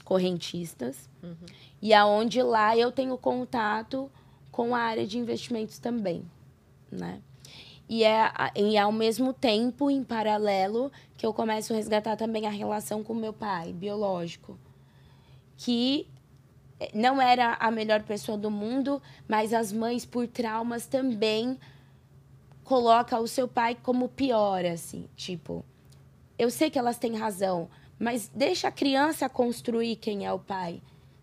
[0.04, 1.08] correntistas.
[1.22, 1.34] Uhum.
[1.80, 4.10] E aonde lá eu tenho contato
[4.52, 6.22] com a área de investimentos também,
[6.90, 7.20] né?
[7.88, 12.50] E é, e ao mesmo tempo, em paralelo, que eu começo a resgatar também a
[12.50, 14.56] relação com meu pai biológico,
[15.56, 16.06] que
[16.94, 21.58] não era a melhor pessoa do mundo, mas as mães por traumas também
[22.64, 25.64] coloca o seu pai como pior, assim, tipo,
[26.38, 30.80] eu sei que elas têm razão, mas deixa a criança construir quem é o pai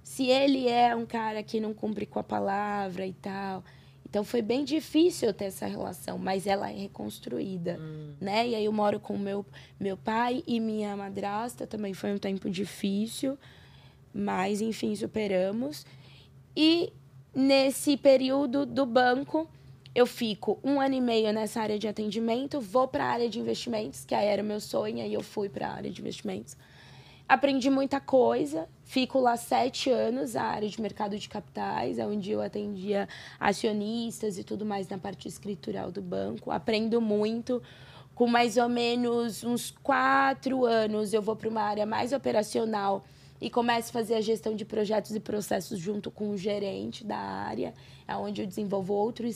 [0.09, 3.63] se ele é um cara que não cumpre com a palavra e tal.
[4.09, 8.15] Então foi bem difícil eu ter essa relação, mas ela é reconstruída, hum.
[8.19, 8.47] né?
[8.47, 9.45] E aí eu moro com meu
[9.79, 13.37] meu pai e minha madrasta, também foi um tempo difícil,
[14.11, 15.85] mas enfim, superamos.
[16.57, 16.91] E
[17.31, 19.47] nesse período do banco,
[19.93, 23.39] eu fico um ano e meio nessa área de atendimento, vou para a área de
[23.39, 26.57] investimentos, que aí era o meu sonho, aí eu fui para a área de investimentos.
[27.27, 32.41] Aprendi muita coisa, Fico lá sete anos, a área de mercado de capitais, onde eu
[32.41, 33.07] atendia
[33.39, 36.49] acionistas e tudo mais na parte escritural do banco.
[36.49, 37.61] Aprendo muito.
[38.15, 43.05] Com mais ou menos uns quatro anos, eu vou para uma área mais operacional
[43.39, 47.15] e começo a fazer a gestão de projetos e processos junto com o gerente da
[47.15, 47.75] área,
[48.07, 49.27] é onde eu desenvolvo outro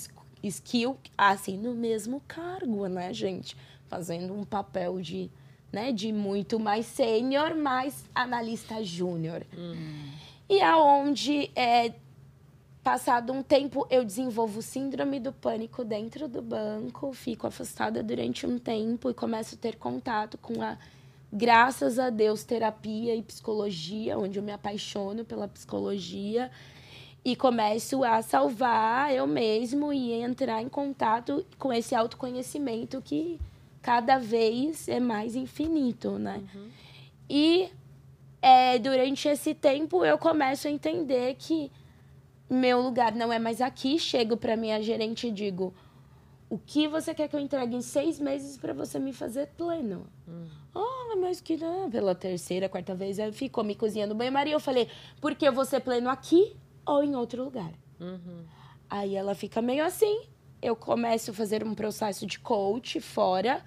[0.41, 3.55] skill, assim, no mesmo cargo, né, gente?
[3.87, 5.29] Fazendo um papel de
[5.73, 9.41] né, de muito mais sênior, mais analista júnior.
[9.57, 10.11] Uhum.
[10.47, 11.93] E aonde, é,
[12.83, 18.59] passado um tempo, eu desenvolvo síndrome do pânico dentro do banco, fico afastada durante um
[18.59, 20.77] tempo e começo a ter contato com a,
[21.31, 26.51] graças a Deus, terapia e psicologia, onde eu me apaixono pela psicologia
[27.25, 33.39] e começo a salvar eu mesmo e entrar em contato com esse autoconhecimento que
[33.83, 36.41] cada vez é mais infinito, né?
[36.55, 36.69] Uhum.
[37.29, 37.69] E
[38.41, 41.69] é, durante esse tempo eu começo a entender que
[42.49, 43.99] meu lugar não é mais aqui.
[43.99, 45.73] Chego para minha gerente e digo:
[46.49, 50.07] o que você quer que eu entregue em seis meses para você me fazer pleno?
[50.25, 50.47] Uhum.
[50.73, 51.91] Ah, mas que não.
[51.91, 54.53] Pela terceira, quarta vez, aí ficou me cozinhando banho-maria.
[54.53, 54.87] Eu falei:
[55.19, 57.73] porque eu vou ser pleno aqui ou em outro lugar?
[57.99, 58.45] Uhum.
[58.89, 60.32] Aí ela fica meio assim
[60.63, 63.61] eu começo a fazer um processo de coach fora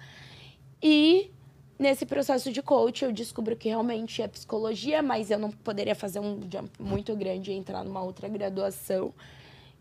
[0.81, 1.31] e
[1.77, 6.19] nesse processo de coach eu descubro que realmente é psicologia, mas eu não poderia fazer
[6.19, 9.13] um jump muito grande e entrar numa outra graduação.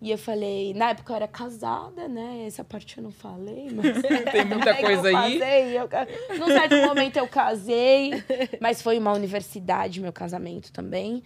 [0.00, 2.44] E eu falei, na época eu era casada, né?
[2.46, 4.02] Essa parte eu não falei, mas.
[4.30, 5.38] Tem muita coisa eu aí.
[5.38, 6.38] Casei, eu...
[6.38, 8.10] Num certo momento eu casei,
[8.60, 11.22] mas foi uma universidade, meu casamento também.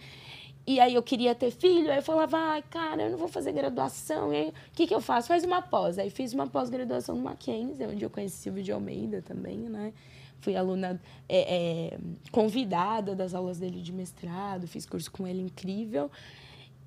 [0.71, 3.51] E aí eu queria ter filho, aí eu falava, ai, cara, eu não vou fazer
[3.51, 4.33] graduação.
[4.33, 5.27] E aí, o que, que eu faço?
[5.27, 5.99] Faz uma pós.
[5.99, 9.91] Aí fiz uma pós-graduação no Mackenzie, onde eu conheci Silvio de Almeida também, né?
[10.39, 11.97] Fui aluna é, é,
[12.31, 16.09] convidada das aulas dele de mestrado, fiz curso com ele incrível.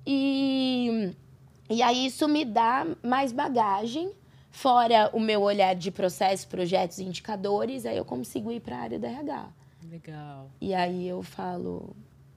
[0.03, 1.13] E,
[1.69, 4.11] e aí isso me dá mais bagagem,
[4.49, 8.97] fora o meu olhar de processos, projetos, indicadores, aí eu consigo ir para a área
[8.97, 9.47] da RH.
[9.91, 10.49] Legal.
[10.59, 11.95] E aí eu falo,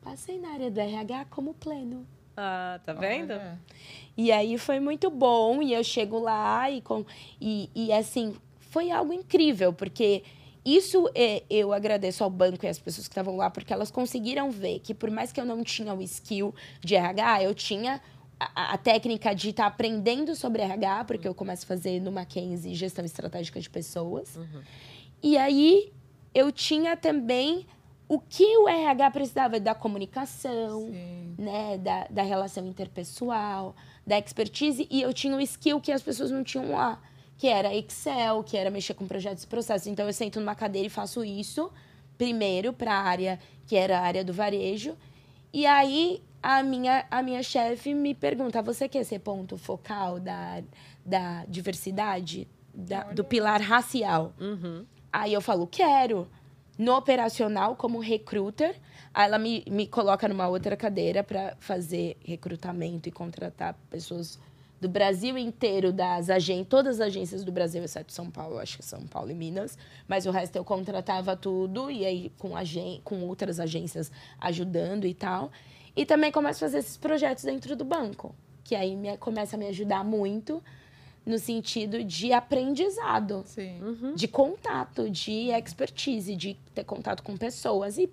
[0.08, 2.06] Passei na área do RH como pleno.
[2.34, 3.34] Ah, tá vendo?
[4.16, 5.60] E aí foi muito bom.
[5.60, 7.04] E eu chego lá e, com,
[7.38, 10.22] e, e assim, foi algo incrível, porque
[10.64, 14.50] isso é, eu agradeço ao banco e às pessoas que estavam lá, porque elas conseguiram
[14.50, 18.00] ver que, por mais que eu não tinha o skill de RH, eu tinha
[18.40, 22.10] a, a técnica de estar tá aprendendo sobre RH, porque eu começo a fazer no
[22.10, 24.36] Mackenzie gestão estratégica de pessoas.
[24.36, 24.62] Uhum.
[25.22, 25.92] E aí
[26.34, 27.66] eu tinha também
[28.08, 30.90] o que o RH precisava da comunicação,
[31.38, 36.30] né, da, da relação interpessoal, da expertise, e eu tinha o skill que as pessoas
[36.30, 37.00] não tinham lá,
[37.36, 39.86] que era Excel, que era mexer com projetos e processos.
[39.86, 41.70] Então eu sento numa cadeira e faço isso
[42.16, 44.96] primeiro para a área que era a área do varejo.
[45.52, 50.62] E aí a minha, a minha chefe me pergunta: você quer ser ponto focal da,
[51.04, 54.32] da diversidade, da, do pilar racial?
[54.40, 54.84] Uhum.
[55.12, 56.26] Aí eu falo: quero
[56.78, 58.76] no operacional como recruiter.
[59.12, 64.38] Aí ela me, me coloca numa outra cadeira para fazer recrutamento e contratar pessoas
[64.80, 68.84] do Brasil inteiro, das agências, todas as agências do Brasil, exceto São Paulo, acho que
[68.84, 73.22] São Paulo e Minas, mas o resto eu contratava tudo, e aí com, agen com
[73.22, 74.10] outras agências
[74.40, 75.50] ajudando e tal.
[75.96, 79.58] E também começo a fazer esses projetos dentro do banco, que aí me, começa a
[79.58, 80.62] me ajudar muito
[81.24, 83.44] no sentido de aprendizado,
[83.80, 84.14] uhum.
[84.14, 87.98] de contato, de expertise, de ter contato com pessoas.
[87.98, 88.10] E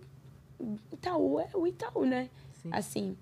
[0.91, 2.29] Itaú é o Itaú, né?
[2.61, 2.69] Sim.
[2.71, 3.17] Assim.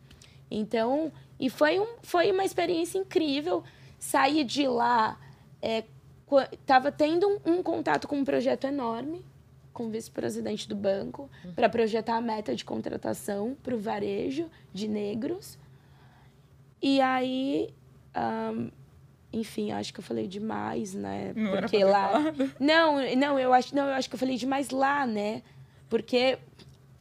[0.50, 3.64] Então, e foi, um, foi uma experiência incrível.
[4.00, 5.20] Sair de lá,
[5.62, 5.84] é,
[6.66, 9.24] tava tendo um, um, contato com um projeto enorme,
[9.72, 11.54] com o vice-presidente do banco, uhum.
[11.54, 15.58] para projetar a meta de contratação para o varejo de negros.
[16.82, 17.74] E aí,
[18.54, 18.70] um,
[19.34, 21.34] enfim, acho que eu falei demais, né?
[21.36, 22.14] Não Porque lá.
[22.60, 25.42] Não, não, eu acho, não, eu acho que eu falei demais lá, né?
[25.90, 26.38] Porque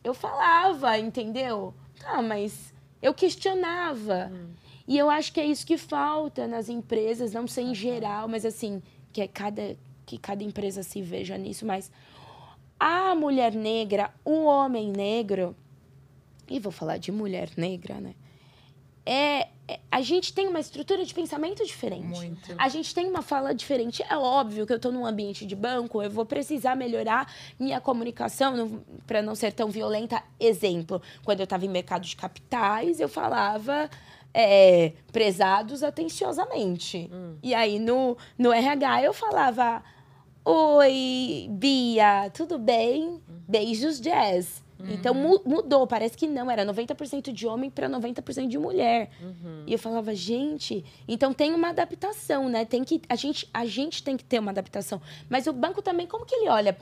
[0.03, 1.75] eu falava, entendeu?
[2.01, 4.31] Tá, mas eu questionava.
[4.33, 4.49] Hum.
[4.89, 8.45] E eu acho que é isso que falta nas empresas, não sei em geral, mas
[8.45, 11.91] assim, que é cada que cada empresa se veja nisso, mas
[12.79, 15.55] a mulher negra, o homem negro,
[16.51, 18.15] e vou falar de mulher negra, né?
[19.05, 22.07] É, é, a gente tem uma estrutura de pensamento diferente.
[22.07, 22.55] Muito.
[22.59, 24.03] A gente tem uma fala diferente.
[24.09, 28.83] É óbvio que eu estou num ambiente de banco, eu vou precisar melhorar minha comunicação
[29.07, 30.23] para não ser tão violenta.
[30.39, 33.91] Exemplo, quando eu estava em mercado de capitais, eu falava
[34.33, 37.11] é, prezados atenciosamente.
[37.13, 37.37] Hum.
[37.43, 39.83] E aí no, no RH eu falava:
[40.45, 43.05] Oi, Bia, tudo bem?
[43.09, 43.21] Hum.
[43.49, 44.62] Beijos, Jazz.
[44.91, 45.41] Então uhum.
[45.45, 49.11] mudou, parece que não, era 90% de homem para 90% de mulher.
[49.21, 49.65] Uhum.
[49.67, 52.65] E eu falava, gente, então tem uma adaptação, né?
[52.65, 55.01] Tem que a gente a gente tem que ter uma adaptação.
[55.29, 56.77] Mas o banco também como que ele olha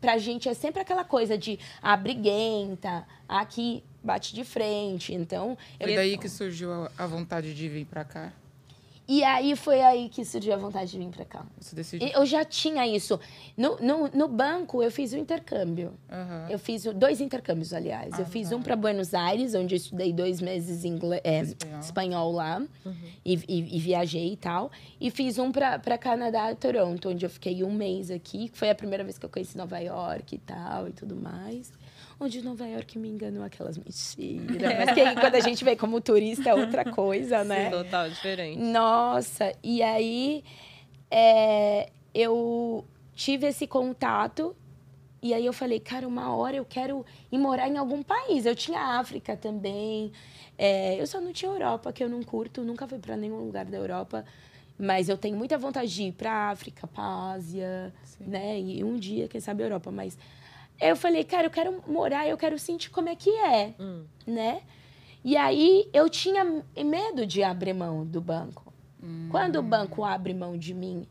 [0.00, 5.14] pra gente é sempre aquela coisa de a ah, briguenta, aqui bate de frente.
[5.14, 8.32] Então, foi daí que surgiu a vontade de vir para cá.
[9.08, 11.46] E aí foi aí que surgiu a vontade de vir para cá.
[11.58, 12.08] Você decidiu?
[12.08, 13.18] Eu já tinha isso.
[13.56, 15.92] No, no, no banco, eu fiz o um intercâmbio.
[16.10, 16.48] Uhum.
[16.48, 18.18] Eu fiz dois intercâmbios, aliás.
[18.18, 21.80] eu fiz um para Buenos Aires, onde eu estudei dois meses inglês, é, espanhol.
[21.80, 22.32] espanhol.
[22.32, 22.58] lá.
[22.84, 22.94] Uhum.
[23.24, 24.70] E, e, e, viajei e tal.
[25.00, 28.50] E fiz um para Canadá, Toronto, onde eu fiquei um mês aqui.
[28.54, 31.72] Foi a primeira vez que eu conheci Nova York e tal e tudo mais
[32.22, 34.78] onde Nova York me enganou aquelas mentiras.
[34.78, 37.64] Mas que quando a gente vem como turista é outra coisa, né?
[37.64, 38.58] Sim, total diferente.
[38.58, 40.44] Nossa, e aí
[41.10, 44.54] é, eu tive esse contato
[45.20, 48.46] e aí eu falei, cara, uma hora eu quero ir morar em algum país.
[48.46, 50.12] Eu tinha África também.
[50.56, 53.64] É, eu só não tinha Europa, que eu não curto, nunca fui para nenhum lugar
[53.64, 54.24] da Europa.
[54.78, 58.24] Mas eu tenho muita vontade de ir para África, para Ásia, Sim.
[58.26, 58.60] né?
[58.60, 59.90] E um dia, quem sabe, Europa.
[59.90, 60.18] Mas
[60.90, 64.04] eu falei, cara, eu quero morar, eu quero sentir como é que é, hum.
[64.26, 64.62] né?
[65.24, 66.44] E aí eu tinha
[66.76, 68.72] medo de abrir mão do banco.
[69.02, 69.28] Hum.
[69.30, 71.06] Quando o banco abre mão de mim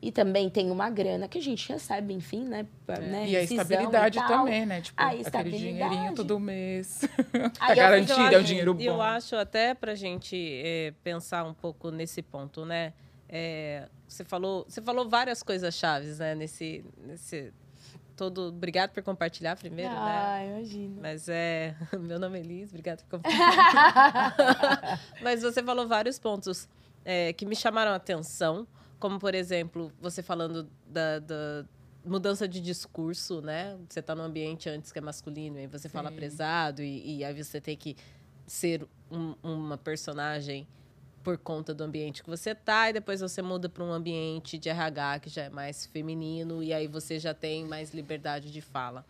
[0.00, 2.66] e também tem uma grana que a gente recebe, enfim, né?
[2.88, 3.00] É.
[3.00, 4.80] né e a estabilidade e também, né?
[4.80, 7.02] Tipo, a aquele dinheirinho todo mês.
[7.56, 8.82] tá garantido, é o dinheiro bom.
[8.82, 12.92] Eu acho até pra gente é, pensar um pouco nesse ponto, né?
[13.28, 16.34] É, você falou, você falou várias coisas chaves, né?
[16.34, 17.52] Nesse, nesse
[18.22, 18.48] todo.
[18.48, 20.12] Obrigado por compartilhar primeiro, ah, né?
[20.14, 21.00] Ah, imagino.
[21.00, 21.74] Mas é.
[21.98, 25.00] Meu nome é Liz, obrigado por compartilhar.
[25.20, 26.68] Mas você falou vários pontos
[27.04, 28.66] é, que me chamaram a atenção,
[29.00, 31.64] como, por exemplo, você falando da, da
[32.04, 33.76] mudança de discurso, né?
[33.88, 35.92] Você está num ambiente antes que é masculino, e você Sim.
[35.94, 37.96] fala prezado, e, e, aí você tem que
[38.46, 40.66] ser um, uma personagem
[41.22, 44.68] por conta do ambiente que você tá e depois você muda para um ambiente de
[44.68, 49.04] RH que já é mais feminino e aí você já tem mais liberdade de fala.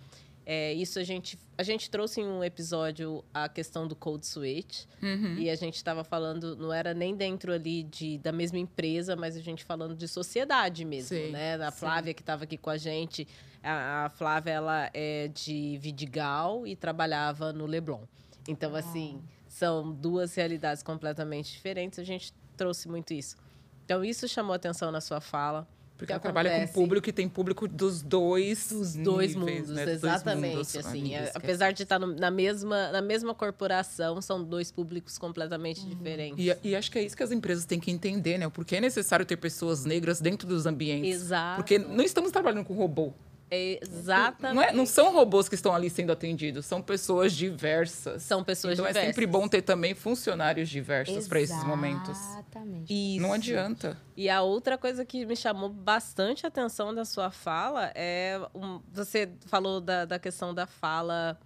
[0.45, 4.85] É, isso a gente, a gente trouxe em um episódio a questão do code switch.
[5.01, 5.37] Uhum.
[5.39, 9.37] E a gente estava falando, não era nem dentro ali de, da mesma empresa, mas
[9.37, 11.55] a gente falando de sociedade mesmo, sim, né?
[11.55, 12.15] A Flávia sim.
[12.15, 13.27] que estava aqui com a gente.
[13.63, 18.03] A, a, Flávia, ela é de Vidigal e trabalhava no Leblon.
[18.49, 19.23] Então, assim,
[19.53, 21.99] são duas realidades completamente diferentes.
[21.99, 23.37] A gente trouxe muito isso.
[23.85, 25.69] Então, isso chamou atenção na sua fala.
[25.95, 29.93] Porque ela trabalha com público que tem público dos dois Dos dois níveis, mundos, né?
[29.93, 30.55] exatamente.
[30.55, 34.73] Dois mundos, assim, é, apesar de estar no, na, mesma, na mesma corporação, são dois
[34.73, 35.91] públicos completamente uhum.
[35.91, 36.45] diferentes.
[36.45, 38.49] E, e, acho que é isso que as empresas têm que entender, né?
[38.49, 41.15] Porque é necessário ter pessoas negras dentro dos ambientes.
[41.15, 41.57] Exato.
[41.57, 43.13] Porque não estamos trabalhando com robô.
[43.55, 44.55] Exatamente.
[44.55, 48.23] Não, é, não, são robôs que estão ali sendo atendidos, são pessoas diversas.
[48.23, 49.03] São pessoas então diversas.
[49.03, 52.19] Então é sempre bom ter também funcionários diversos para esses momentos.
[52.19, 53.19] Exatamente.
[53.21, 53.99] Não adianta.
[54.17, 58.41] E a outra coisa que me chamou bastante a atenção da sua fala é.
[58.55, 61.39] Um, você falou da, da questão da fala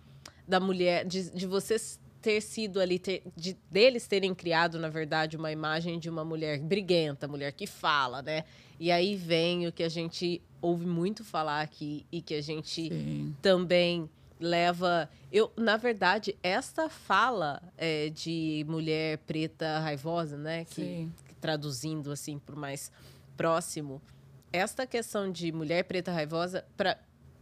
[0.46, 5.36] da mulher, de, de vocês ter sido ali, ter, de, deles terem criado, na verdade,
[5.36, 8.42] uma imagem de uma mulher briguenta, mulher que fala, né?
[8.80, 12.88] E aí vem o que a gente ouve muito falar aqui e que a gente
[12.88, 13.32] Sim.
[13.40, 14.10] também
[14.40, 15.08] leva.
[15.30, 20.64] Eu, na verdade, esta fala é, de mulher preta raivosa, né?
[20.64, 22.90] Que, que traduzindo assim o mais
[23.36, 24.02] próximo,
[24.52, 26.98] esta questão de mulher preta raivosa, para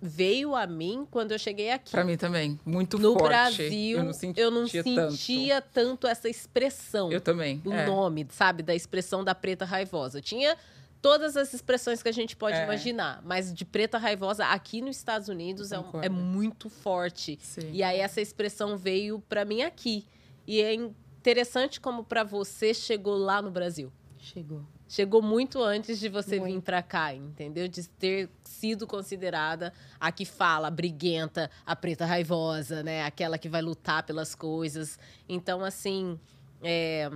[0.06, 1.90] veio a mim quando eu cheguei aqui.
[1.90, 3.22] Para mim também, muito no forte.
[3.22, 5.72] No Brasil, eu não sentia, eu não sentia tanto.
[5.72, 6.06] tanto.
[6.06, 7.10] essa expressão.
[7.10, 7.62] Eu também.
[7.64, 7.86] O é.
[7.86, 10.18] nome, sabe, da expressão da preta raivosa.
[10.18, 10.56] Eu tinha
[11.00, 12.64] todas as expressões que a gente pode é.
[12.64, 13.22] imaginar.
[13.24, 17.38] Mas de preta raivosa aqui nos Estados Unidos é, é, muito forte.
[17.40, 17.70] Sim.
[17.72, 20.06] E aí essa expressão veio para mim aqui.
[20.46, 23.90] E é interessante como para você chegou lá no Brasil.
[24.18, 24.62] Chegou.
[24.94, 26.54] Chegou muito antes de você muito.
[26.54, 27.66] vir para cá, entendeu?
[27.66, 33.02] De ter sido considerada a que fala, a briguenta, a preta raivosa, né?
[33.02, 34.96] Aquela que vai lutar pelas coisas.
[35.28, 36.16] Então, assim,
[36.62, 37.10] é,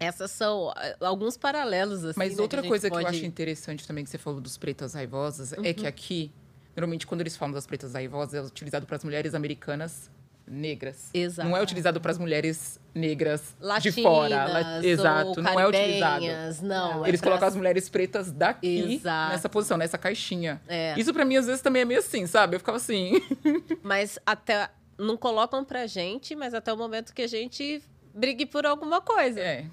[0.00, 2.18] essas são eh, alguns paralelos, assim.
[2.18, 3.04] Mas né, outra que coisa pode...
[3.04, 5.64] que eu acho interessante também que você falou dos pretas raivosas uhum.
[5.64, 5.88] é que uhum.
[5.88, 6.32] aqui,
[6.74, 10.10] normalmente, quando eles falam das pretas raivosas, é utilizado para as mulheres americanas
[10.46, 11.10] negras.
[11.12, 11.48] Exato.
[11.48, 14.80] Não é utilizado para as mulheres negras Latinas, de fora.
[14.82, 16.24] Exato, não é utilizado.
[16.62, 17.48] Não, Eles é colocam pra...
[17.48, 19.32] as mulheres pretas daqui Exato.
[19.32, 20.60] nessa posição, nessa caixinha.
[20.68, 20.94] É.
[20.96, 22.56] Isso para mim às vezes também é meio assim, sabe?
[22.56, 23.20] Eu ficava assim.
[23.82, 27.82] mas até não colocam pra gente, mas até o momento que a gente
[28.14, 29.40] brigue por alguma coisa.
[29.40, 29.66] É.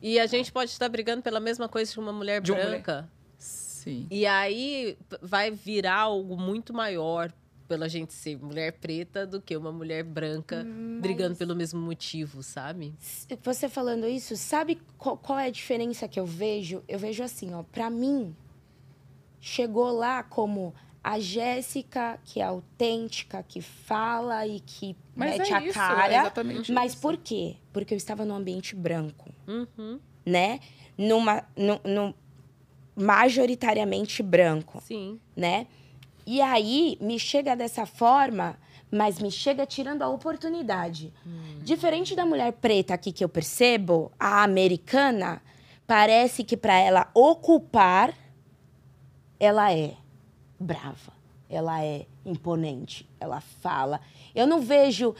[0.00, 2.92] E a gente pode estar brigando pela mesma coisa que uma mulher de branca.
[2.92, 3.08] Mulher.
[3.38, 4.06] Sim.
[4.10, 7.32] E aí vai virar algo muito maior
[7.68, 12.42] pela gente ser mulher preta do que uma mulher branca hum, brigando pelo mesmo motivo,
[12.42, 12.94] sabe?
[13.42, 16.82] Você falando isso, sabe qual, qual, é a diferença que eu vejo?
[16.88, 18.34] Eu vejo assim, ó, para mim
[19.38, 25.56] chegou lá como a Jéssica, que é autêntica, que fala e que mas mete é
[25.56, 26.12] a isso, cara.
[26.12, 27.02] É exatamente mas isso.
[27.02, 27.56] por quê?
[27.72, 29.30] Porque eu estava num ambiente branco.
[29.46, 30.00] Uhum.
[30.26, 30.60] Né?
[30.96, 32.14] Numa, no, no,
[32.98, 34.82] majoritariamente branco.
[34.82, 35.20] Sim.
[35.36, 35.66] Né?
[36.30, 38.58] E aí me chega dessa forma,
[38.90, 41.10] mas me chega tirando a oportunidade.
[41.26, 41.60] Hum.
[41.62, 45.40] Diferente da mulher preta aqui que eu percebo, a americana
[45.86, 48.12] parece que para ela ocupar,
[49.40, 49.94] ela é
[50.60, 51.14] brava,
[51.48, 53.98] ela é imponente, ela fala.
[54.34, 55.14] Eu não vejo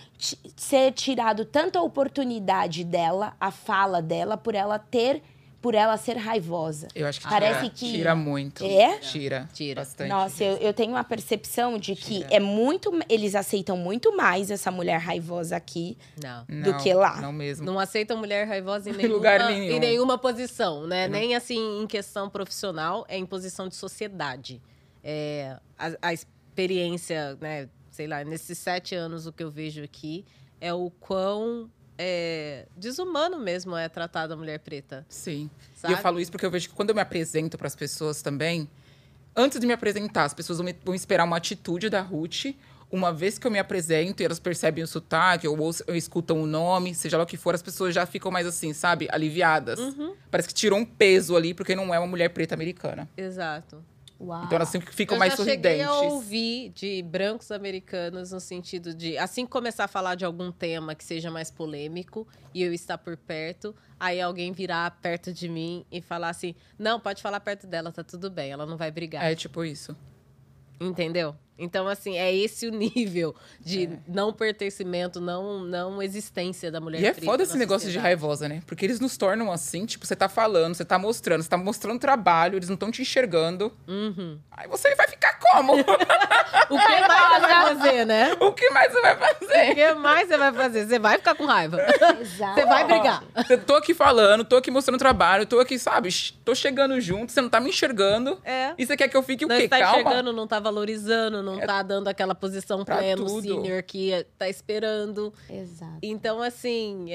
[0.55, 5.23] ser tirado tanta oportunidade dela, a fala dela, por ela ter
[5.61, 6.89] por ela ser raivosa.
[6.95, 8.65] Eu acho que Parece tira, que tira muito.
[8.65, 8.99] É?
[8.99, 9.49] Tira.
[9.53, 9.81] Tira.
[9.81, 10.09] Bastante.
[10.09, 12.29] Nossa, eu, eu, tenho uma percepção de que tira.
[12.31, 12.93] é muito.
[13.09, 16.45] Eles aceitam muito mais essa mulher raivosa aqui não.
[16.45, 17.21] do não, que lá.
[17.21, 17.67] Não mesmo.
[17.67, 19.77] Não aceitam mulher raivosa em, nenhuma, lugar nenhum.
[19.77, 21.09] em nenhuma posição, né?
[21.09, 21.19] Não.
[21.19, 24.63] Nem assim em questão profissional, é em posição de sociedade.
[25.03, 27.69] É, a, a experiência, né?
[27.91, 30.25] Sei lá, nesses sete anos o que eu vejo aqui
[30.61, 31.69] é o quão
[31.99, 35.05] é, desumano mesmo é tratada a mulher preta.
[35.09, 35.51] Sim.
[35.75, 35.93] Sabe?
[35.93, 38.23] E eu falo isso porque eu vejo que quando eu me apresento para as pessoas
[38.23, 38.71] também,
[39.35, 42.55] antes de me apresentar, as pessoas vão, vão, esperar uma atitude da Ruth.
[42.91, 46.41] Uma vez que eu me apresento e elas percebem o sotaque ou, ou, ou escutam
[46.41, 49.07] o nome, seja lá o que for, as pessoas já ficam mais assim, sabe?
[49.11, 49.79] Aliviadas.
[49.79, 50.15] Uhum.
[50.31, 53.07] Parece que tirou um peso ali porque não é uma mulher preta americana.
[53.15, 53.85] Exato.
[54.21, 54.45] Uau.
[54.45, 55.87] Então elas sempre ficam eu mais já sorridentes.
[55.87, 60.17] Eu cheguei a ouvir de brancos americanos no sentido de, assim que começar a falar
[60.17, 64.91] de algum tema que seja mais polêmico e eu estar por perto, aí alguém virar
[65.01, 68.67] perto de mim e falar assim: não, pode falar perto dela, tá tudo bem, ela
[68.67, 69.25] não vai brigar.
[69.25, 69.97] É tipo isso.
[70.81, 71.37] Entendeu?
[71.59, 73.99] Então, assim, é esse o nível de É.
[74.07, 78.03] não pertencimento, não, não existência da mulher E é preta foda esse negócio de sociedade.
[78.07, 78.63] raivosa, né?
[78.67, 81.99] Porque eles nos tornam assim, tipo, você tá falando, você tá mostrando, você tá mostrando
[81.99, 83.73] trabalho, eles não estão te enxergando.
[83.89, 84.39] Uhum.
[84.51, 85.73] Aí você vai ficar como?
[86.71, 88.33] O que mais você vai fazer, né?
[88.41, 89.75] o que mais você vai O fazer?
[89.75, 90.87] que mais você vai fazer?
[90.87, 91.79] Você vai ficar com raiva.
[92.21, 92.55] Exato.
[92.61, 93.25] Você vai brigar.
[93.49, 96.11] Eu tô aqui falando, tô aqui mostrando trabalho, tô aqui, sabe?
[96.45, 98.39] Tô chegando junto, você não tá me enxergando.
[98.45, 98.75] É.
[98.77, 99.65] E você quer que eu fique o Não quê?
[99.65, 100.01] está Calma.
[100.01, 103.43] enxergando, não tá valorizando, não tá dando aquela posição Pra pleno, tudo.
[103.43, 105.33] senior que tá esperando.
[105.49, 105.99] Exato.
[106.03, 107.07] Então, assim,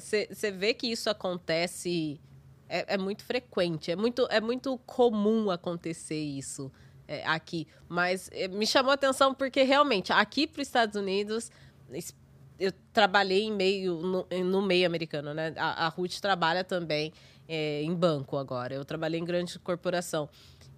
[0.00, 2.20] você vê que isso acontece.
[2.68, 6.70] É, é muito frequente, é muito, é muito comum acontecer isso
[7.08, 7.66] é, aqui.
[7.88, 11.50] Mas é, me chamou a atenção porque, realmente, aqui para os Estados Unidos,
[12.56, 15.52] eu trabalhei em meio, no, no meio americano, né?
[15.56, 17.12] A, a Ruth trabalha também
[17.48, 18.74] é, em banco agora.
[18.74, 20.28] Eu trabalhei em grande corporação.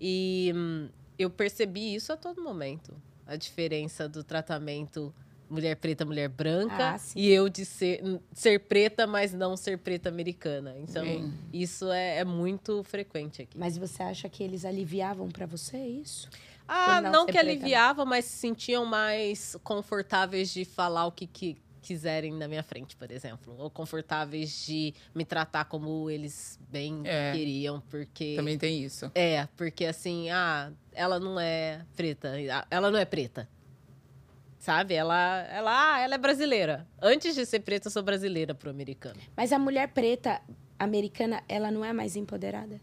[0.00, 0.88] E hum,
[1.22, 2.94] eu percebi isso a todo momento.
[3.26, 5.14] A diferença do tratamento
[5.52, 6.94] mulher preta, mulher branca.
[6.94, 8.02] Ah, e eu de ser,
[8.32, 10.74] ser preta, mas não ser preta americana.
[10.78, 11.32] Então, Sim.
[11.52, 13.58] isso é, é muito frequente aqui.
[13.58, 16.28] Mas você acha que eles aliviavam pra você isso?
[16.66, 17.52] Ah, não não, que preta, né?
[17.52, 22.96] aliviava, mas se sentiam mais confortáveis de falar o que, que quiserem na minha frente,
[22.96, 23.54] por exemplo.
[23.58, 27.32] Ou confortáveis de me tratar como eles bem É.
[27.32, 28.34] queriam, porque...
[28.36, 29.10] Também tem isso.
[29.14, 32.32] É, porque assim, ah, ela não é preta,
[32.70, 33.48] ela não é preta.
[34.58, 34.94] Sabe?
[34.94, 36.86] Ela, ela, ah, ela é brasileira.
[37.00, 39.20] Antes de ser preta, eu sou brasileira pro americano.
[39.36, 40.40] Mas a mulher preta
[40.78, 42.80] americana, ela não é mais empoderada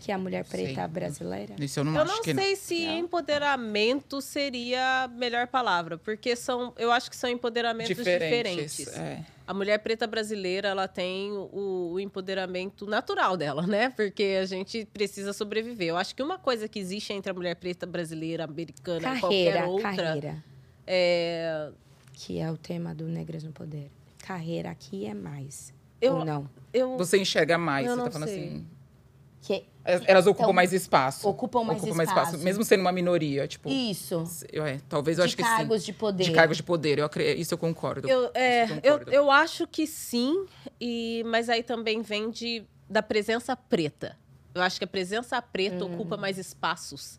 [0.00, 0.64] que a mulher Sei.
[0.66, 1.54] preta brasileira?
[1.58, 2.98] Isso eu não Eu acho não que sei se Não.
[2.98, 8.76] empoderamento seria a melhor palavra, porque são, eu acho que são empoderamentos diferentes.
[8.76, 8.96] diferentes.
[8.98, 9.24] É.
[9.46, 13.88] A mulher preta brasileira, ela tem o, o empoderamento natural dela, né?
[13.90, 15.88] Porque a gente precisa sobreviver.
[15.88, 19.20] Eu acho que uma coisa que existe entre a mulher preta brasileira, americana Carreira,
[19.62, 20.44] qualquer outra carreira,
[20.86, 21.70] é
[22.12, 23.90] que é o tema do Negras no Poder.
[24.26, 25.72] Carreira aqui é mais.
[26.00, 26.48] Eu- Ou não?
[26.72, 28.44] eu Você enxerga mais, Eu você não tá falando sei.
[28.44, 28.66] assim.
[29.40, 31.26] Que Elas elas ocupam Então, mais espaço.
[31.28, 32.38] ocupam mais espaço.
[32.38, 33.68] Mesmo sendo uma minoria, tipo.
[33.70, 34.22] isso.
[34.52, 35.86] eu- é, talvez eu de acho que cargos sim.
[35.86, 36.24] de poder.
[36.24, 36.98] De cargos de poder.
[36.98, 38.08] Eu Isso eu concordo.
[38.08, 39.12] Eu, é, Isso eu eu, concordo.
[39.12, 40.44] eu acho que sim,
[40.80, 44.16] e, mas aí também vem de, da presença preta.
[44.54, 47.18] Eu acho que a presença preta ocupa mais espaços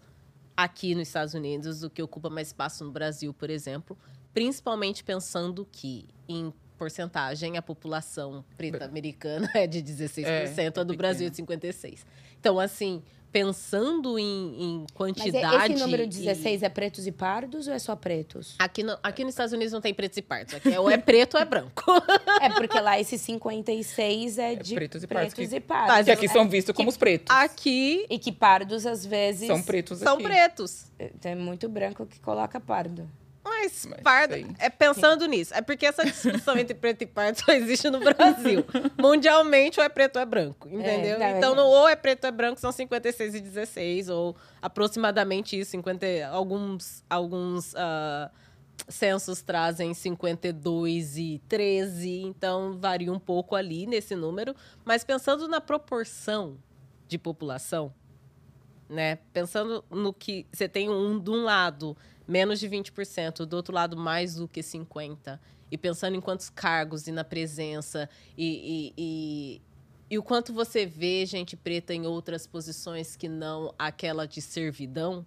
[0.57, 3.97] aqui nos Estados Unidos do que ocupa mais espaço no Brasil, por exemplo.
[4.33, 10.93] Principalmente pensando que, em porcentagem, a população preta americana é de 16%, É, a do
[10.93, 11.99] é Brasil é de 56%.
[12.39, 14.23] Então, assim, pensando em,
[14.63, 15.71] em Mas quantidade...
[15.71, 18.55] é- esse número e- 16 é pretos e pardos ou é só pretos?
[18.57, 20.53] Aqui, no- aqui nos Estados Unidos não tem pretos e pardos.
[20.55, 21.83] Aqui é, ou é preto ou é branco.
[22.41, 25.95] É porque lá esse 56 é de pretos pretos e e pardos pardos.
[25.97, 27.35] Mas Que aqui são vistos como os pretos.
[27.35, 30.23] Aqui E que pardos, às vezes, São pretos são aqui.
[30.23, 30.85] pretos.
[31.19, 33.09] tem muito branco que coloca pardo.
[33.43, 35.53] Mas, Mas pardo, é pensando nisso.
[35.53, 38.65] É porque essa discussão entre preto e pardo só existe no Brasil.
[38.99, 41.19] Mundialmente, ou é preto ou é branco, entendeu?
[41.19, 44.35] não, é então, no, ou é preto ou é branco, são 56 e 16, ou
[44.61, 48.29] aproximadamente isso, 50, e- alguns, alguns ah,
[48.87, 54.55] censos trazem 52 e 13, então varia um pouco ali nesse número.
[54.85, 56.57] Mas pensando na proporção
[57.07, 57.93] de população,
[58.87, 59.17] né?
[59.33, 61.95] Pensando no que você tem um de um lado
[62.29, 65.39] menos de 20%, do outro lado mais do que 50%,
[65.71, 69.61] e pensando em quantos cargos e na presença e, e, e,
[70.11, 75.25] e o quanto você vê gente preta em outras posições que não aquela de servidão,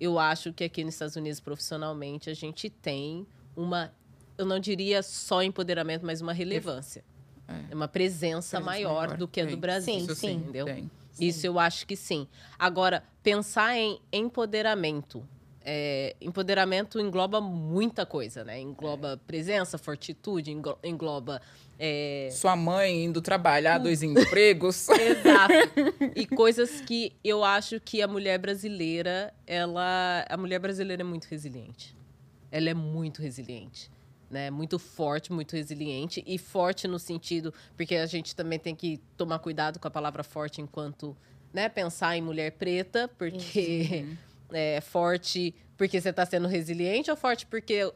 [0.00, 3.26] eu acho que aqui nos Estados Unidos profissionalmente a gente tem
[3.56, 3.92] uma,
[4.36, 7.04] eu não diria só empoderamento, mas uma relevância.
[7.70, 7.74] É.
[7.74, 9.56] Uma presença, Presença maior, maior, do que a do.
[9.56, 10.64] Brasil, Sim, Isso sim, entendeu?
[10.64, 10.90] tem.
[11.20, 12.26] Isso eu acho que sim.
[12.58, 15.26] Agora, pensar em empoderamento.
[15.64, 18.60] É, empoderamento engloba muita coisa, né?
[18.60, 21.40] Engloba presença, fortitude, englo- engloba.
[21.78, 24.88] é, Sua mãe indo trabalhar, dois empregos.
[24.90, 25.52] Exato.
[26.14, 30.24] E coisas que eu acho que a mulher brasileira, ela.
[30.28, 31.94] A mulher brasileira é muito resiliente.
[32.50, 33.90] Ela é muito resiliente.
[34.30, 34.50] Né?
[34.50, 36.22] Muito forte, muito resiliente.
[36.26, 37.52] E forte no sentido.
[37.76, 41.16] Porque a gente também tem que tomar cuidado com a palavra forte enquanto.
[41.52, 41.68] Né?
[41.68, 44.06] Pensar em mulher preta, porque.
[44.52, 47.92] É forte porque você tá sendo resiliente ou forte porque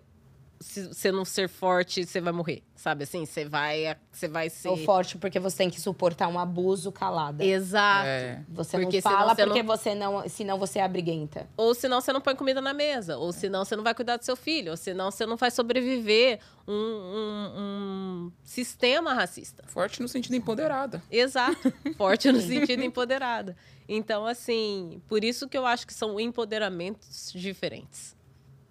[0.59, 2.63] se você não ser forte, você vai morrer?
[2.75, 3.27] Sabe assim?
[3.27, 4.69] Você vai, você vai ser.
[4.69, 7.45] Ou forte porque você tem que suportar um abuso calada.
[7.45, 8.07] Exato.
[8.07, 8.41] É.
[8.49, 10.29] Você Porque não senão fala você porque não- você não.
[10.31, 11.47] Senão você é briguenta.
[11.59, 13.19] Ou senão você não põe comida na mesa.
[13.19, 14.71] Ou senão você não vai cuidar do seu filho.
[14.71, 19.63] Ou senão você não vai sobreviver um, um- um sistema racista.
[19.67, 21.03] Forte no sentido empoderada.
[21.11, 21.71] Exato.
[21.99, 23.55] Forte no sentido empoderada.
[23.89, 28.17] Então, assim, por isso que eu acho que são empoderamentos diferentes.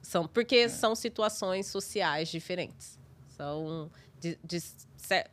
[0.01, 2.99] São, porque são situações sociais diferentes.
[3.29, 3.89] São,
[4.19, 4.59] de, de,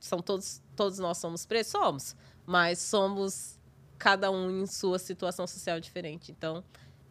[0.01, 1.73] são todos, todos nós somos presos?
[1.73, 2.17] Somos.
[2.47, 3.59] Mas somos
[3.99, 6.33] cada um em sua situação social diferente.
[6.33, 6.65] Então,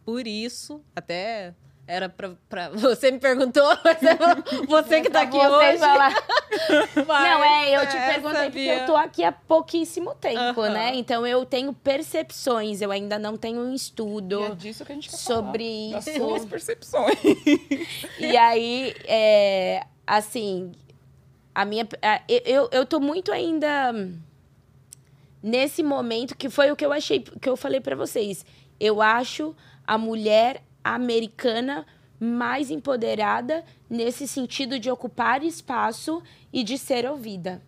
[0.04, 1.54] por isso, até
[1.86, 2.68] era pra, pra.
[2.74, 4.16] Você me perguntou, mas é
[4.66, 5.78] você que tá aqui hoje.
[5.78, 6.14] Falar.
[7.06, 10.92] Não, é, eu te é, perguntei porque eu tô aqui há pouquíssimo tempo, né?
[10.94, 14.94] Então eu tenho percepções, eu ainda não tenho um estudo e é disso que a
[14.94, 16.12] gente quer sobre falar, isso.
[16.14, 17.18] suas percepções.
[18.18, 20.72] E aí, é, assim,
[21.54, 21.88] a minha.
[22.28, 23.92] Eu, eu tô muito ainda
[25.42, 28.44] nesse momento que foi o que eu achei, que eu falei para vocês.
[28.78, 29.54] Eu acho
[29.86, 31.86] a mulher americana
[32.18, 36.22] mais empoderada nesse sentido de ocupar espaço
[36.52, 37.60] e de ser ouvida.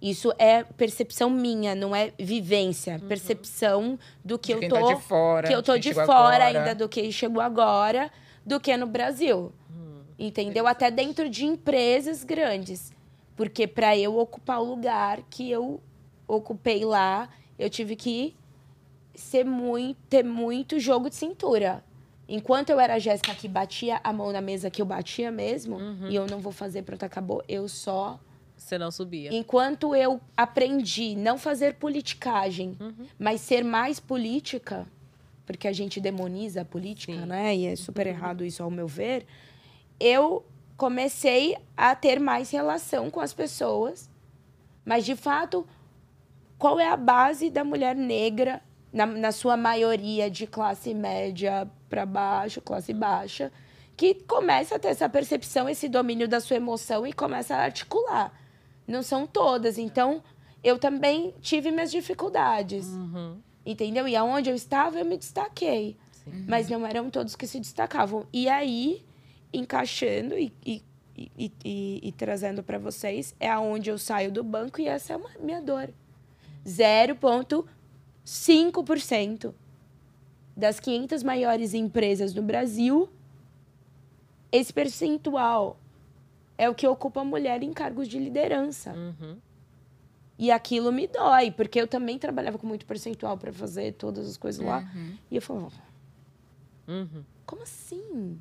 [0.00, 3.08] Isso é percepção minha, não é vivência, uhum.
[3.08, 6.44] percepção do que de eu tô tá de fora, que eu tô de fora agora.
[6.44, 8.10] ainda do que chegou agora,
[8.44, 9.52] do que no Brasil.
[9.70, 10.02] Uhum.
[10.18, 10.66] Entendeu?
[10.66, 12.92] Até dentro de empresas grandes.
[13.36, 15.80] Porque para eu ocupar o lugar que eu
[16.26, 17.28] ocupei lá,
[17.58, 18.34] eu tive que
[19.14, 21.82] ser muito, ter muito jogo de cintura.
[22.28, 25.76] Enquanto eu era a Jéssica que batia a mão na mesa, que eu batia mesmo,
[25.76, 26.08] uhum.
[26.08, 28.18] e eu não vou fazer, pronto, acabou, eu só.
[28.56, 29.32] Você não subia.
[29.32, 33.06] Enquanto eu aprendi não fazer politicagem, uhum.
[33.18, 34.86] mas ser mais política,
[35.44, 37.26] porque a gente demoniza a política, Sim.
[37.26, 37.54] né?
[37.54, 38.12] E é super uhum.
[38.12, 39.24] errado isso, ao meu ver.
[40.00, 40.44] Eu
[40.76, 44.10] comecei a ter mais relação com as pessoas,
[44.84, 45.66] mas de fato,
[46.58, 48.60] qual é a base da mulher negra,
[48.96, 53.52] na, na sua maioria de classe média para baixo, classe baixa,
[53.94, 58.32] que começa a ter essa percepção, esse domínio da sua emoção e começa a articular.
[58.88, 59.76] Não são todas.
[59.76, 60.22] Então,
[60.64, 62.86] eu também tive minhas dificuldades.
[62.86, 63.38] Uhum.
[63.66, 64.08] Entendeu?
[64.08, 65.98] E aonde eu estava, eu me destaquei.
[66.12, 66.46] Sim.
[66.48, 68.26] Mas não eram todos que se destacavam.
[68.32, 69.04] E aí,
[69.52, 70.82] encaixando e, e,
[71.38, 75.38] e, e, trazendo para vocês, é aonde eu saio do banco e essa é a
[75.38, 75.90] minha dor.
[78.26, 79.54] 0,5%
[80.56, 83.08] das 500 maiores empresas do Brasil,
[84.50, 85.78] esse percentual
[86.58, 88.92] é o que ocupa a mulher em cargos de liderança.
[88.92, 89.36] Uhum.
[90.38, 94.36] E aquilo me dói, porque eu também trabalhava com muito percentual para fazer todas as
[94.36, 94.80] coisas lá.
[94.94, 95.16] Uhum.
[95.30, 95.72] E eu falava,
[96.88, 97.22] uhum.
[97.46, 98.40] como assim?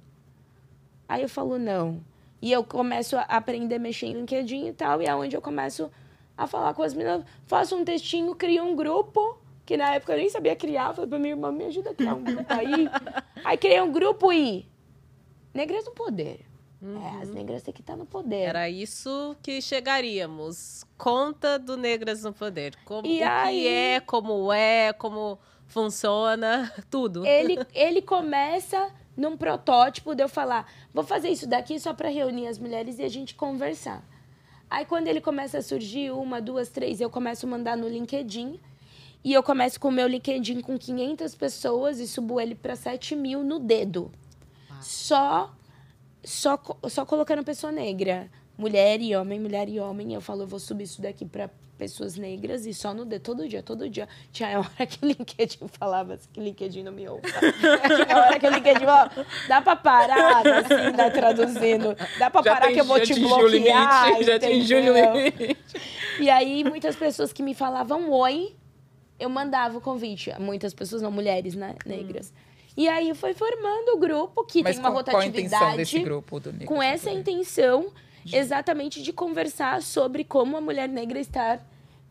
[1.07, 2.01] Aí eu falo, não.
[2.41, 5.41] E eu começo a aprender a mexer em LinkedIn e tal, e é onde eu
[5.41, 5.91] começo
[6.37, 10.17] a falar com as meninas, faço um textinho, crio um grupo, que na época eu
[10.17, 12.89] nem sabia criar, falei pra minha irmã, me ajuda a criar um grupo aí.
[13.43, 14.67] aí criei um grupo e...
[15.53, 16.45] Negras no poder.
[16.81, 17.01] Uhum.
[17.01, 18.41] É, as negras têm que estar no poder.
[18.41, 20.83] Era isso que chegaríamos.
[20.97, 22.75] Conta do Negras no Poder.
[22.85, 23.61] Como, e o aí...
[23.61, 27.25] que é, como é, como funciona, tudo.
[27.25, 32.47] Ele, ele começa num protótipo de eu falar, vou fazer isso daqui só para reunir
[32.47, 34.03] as mulheres e a gente conversar.
[34.69, 38.59] Aí quando ele começa a surgir, uma, duas, três, eu começo a mandar no LinkedIn.
[39.25, 43.15] E eu começo com o meu LinkedIn com 500 pessoas e subo ele para 7
[43.15, 44.11] mil no dedo.
[44.69, 44.79] Ah.
[44.79, 45.51] Só,
[46.23, 48.29] só, só colocando pessoa negra.
[48.55, 50.13] Mulher e homem, mulher e homem.
[50.13, 53.47] Eu falo, eu vou subir isso daqui para pessoas negras e só no dedo, todo
[53.49, 54.07] dia, todo dia.
[54.31, 57.23] Tinha hora que o LinkedIn falava assim, que o LinkedIn não me ouve.
[57.23, 59.09] Tinha hora que o LinkedIn, ó,
[59.47, 61.97] dá pra parar, assim, tá traduzindo.
[62.19, 64.05] Dá pra já parar que eu vou te bloquear.
[64.05, 64.81] Limite, já atingiu o
[65.17, 65.57] limite.
[66.19, 68.55] E aí, muitas pessoas que me falavam oi,
[69.19, 70.31] eu mandava o convite.
[70.39, 72.31] Muitas pessoas, não, mulheres, né, negras.
[72.31, 72.55] Hum.
[72.77, 75.49] E aí foi formando o grupo, que Mas tem uma qual, rotatividade.
[75.49, 76.67] Qual a intenção desse grupo do Negro?
[76.67, 77.91] Com essa intenção
[78.33, 81.59] exatamente de conversar sobre como a mulher negra está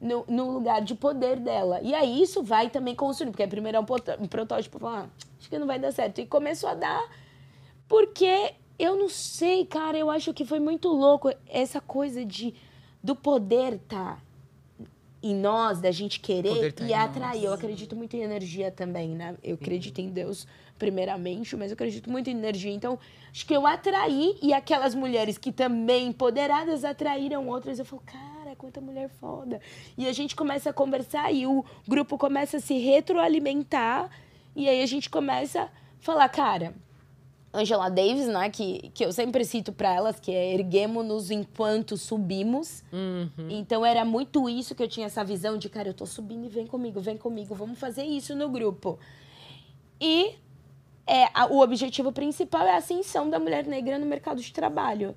[0.00, 1.80] no, no, lugar de poder dela.
[1.82, 3.86] E aí isso vai também construir, porque primeiro é um,
[4.20, 6.20] um protótipo, falar, ah, acho que não vai dar certo.
[6.20, 7.02] E começou a dar,
[7.88, 12.54] porque eu não sei, cara, eu acho que foi muito louco essa coisa de
[13.02, 14.18] do poder tá
[15.24, 17.36] em nós, da gente querer tá e atrair.
[17.36, 17.44] Nós.
[17.44, 19.34] Eu acredito muito em energia também, né?
[19.42, 20.46] Eu acredito em Deus
[20.78, 22.70] primeiramente, mas eu acredito muito em energia.
[22.70, 22.98] Então,
[23.30, 27.78] acho que eu atraí e aquelas mulheres que também empoderadas atraíram outras.
[27.78, 29.62] Eu falo, cara, quanta mulher foda.
[29.96, 34.10] E a gente começa a conversar e o grupo começa a se retroalimentar.
[34.54, 35.68] E aí a gente começa a
[36.00, 36.74] falar, cara,
[37.54, 42.82] Angela Davis, né, que, que eu sempre cito para elas, que é erguemos-nos enquanto subimos.
[42.92, 43.48] Uhum.
[43.48, 46.48] Então era muito isso que eu tinha essa visão de, cara, eu tô subindo e
[46.48, 48.98] vem comigo, vem comigo, vamos fazer isso no grupo.
[50.00, 50.34] E
[51.06, 55.14] é, a, o objetivo principal é a ascensão da mulher negra no mercado de trabalho.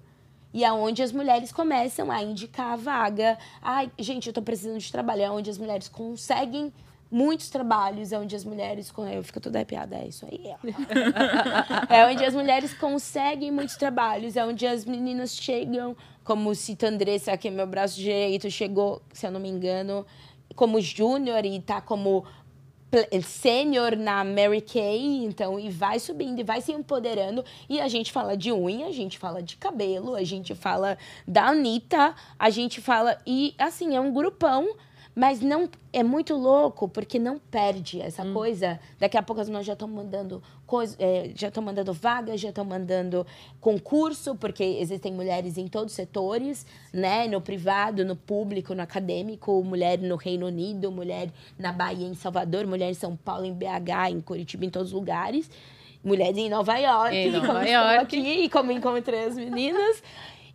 [0.53, 3.38] E aonde é as mulheres começam a indicar a vaga.
[3.61, 5.21] Ai, gente, eu tô precisando de trabalho.
[5.21, 6.71] É onde as mulheres conseguem
[7.10, 8.91] muitos trabalhos onde as mulheres.
[9.14, 10.53] Eu fico toda arrepiada, é isso aí.
[11.89, 17.38] é onde as mulheres conseguem muitos trabalhos, é onde as meninas chegam, como cita Andressa,
[17.38, 20.05] que é meu braço direito, chegou, se eu não me engano,
[20.55, 22.26] como júnior e tá como
[23.24, 27.43] sênior na Mary Kay, então, e vai subindo, e vai se empoderando.
[27.70, 30.97] E a gente fala de unha, a gente fala de cabelo, a gente fala
[31.28, 33.18] da Anitta, a gente fala.
[33.26, 34.76] E, assim, é um grupão
[35.18, 38.36] mas não é muito louco porque não perde essa hum.
[38.36, 38.80] coisa.
[38.99, 42.63] Daqui a pouco nós já estão mandando coisa, é, já estão mandando vagas, já estão
[42.63, 43.26] mandando
[43.59, 47.28] concurso, porque existem mulheres em todos os setores, né?
[47.28, 52.68] No privado, no público, no acadêmico, mulher no Reino Unido, mulher na Bahia, em Salvador,
[52.68, 55.49] mulher em São Paulo, em BH, em Curitiba, em todos os lugares.
[56.03, 57.97] Mulheres em Nova York, em Nova como York.
[58.03, 60.03] aqui, e como encontrei as meninas.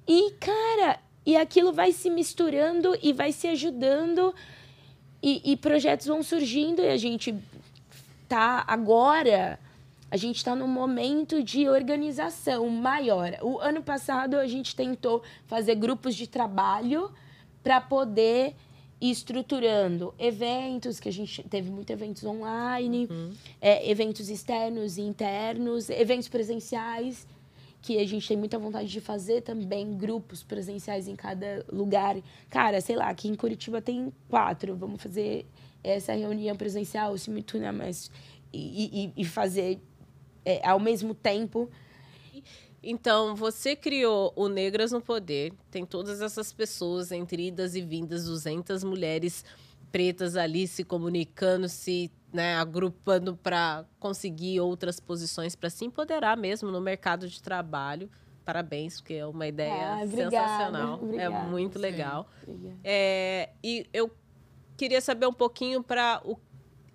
[0.07, 4.35] E, cara, e aquilo vai se misturando e vai se ajudando.
[5.23, 7.35] E, e projetos vão surgindo e a gente
[8.29, 9.59] tá agora.
[10.11, 13.39] A gente está num momento de organização maior.
[13.41, 17.11] O ano passado a gente tentou fazer grupos de trabalho
[17.63, 18.55] para poder
[19.01, 23.33] ir estruturando eventos, que a gente teve muitos eventos online, uhum.
[23.61, 27.27] é, eventos externos e internos, eventos presenciais
[27.83, 32.17] que a gente tem muita vontade de fazer também grupos presenciais em cada lugar.
[32.49, 34.77] Cara, sei lá, aqui em Curitiba tem quatro.
[34.77, 35.45] Vamos fazer
[35.83, 38.09] essa reunião presencial simultânea, mas
[38.53, 39.81] e, e, e fazer
[40.45, 41.69] é, ao mesmo tempo.
[42.81, 48.25] Então, você criou o Negras no Poder, tem todas essas pessoas entre idas e vindas,
[48.25, 49.45] 200 mulheres
[49.93, 56.71] pretas ali se comunicando, se né, agrupando para conseguir outras posições para se empoderar mesmo
[56.71, 58.11] no mercado de trabalho.
[58.45, 60.93] Parabéns, porque é uma ideia ah, obrigada, sensacional.
[60.93, 61.37] É obrigada.
[61.37, 61.83] É muito Sim.
[61.83, 62.29] legal.
[62.83, 64.11] É, e eu
[64.77, 66.37] queria saber um pouquinho para o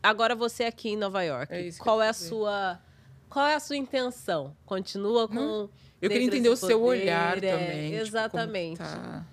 [0.01, 1.53] agora você aqui em Nova York.
[1.53, 2.81] É qual é a sua
[3.29, 4.55] qual é a sua intenção?
[4.65, 5.69] Continua com Não,
[6.01, 7.91] Eu queria entender o seu olhar é, também.
[7.91, 8.83] Tipo, exatamente.
[8.83, 9.25] Tipo, tá...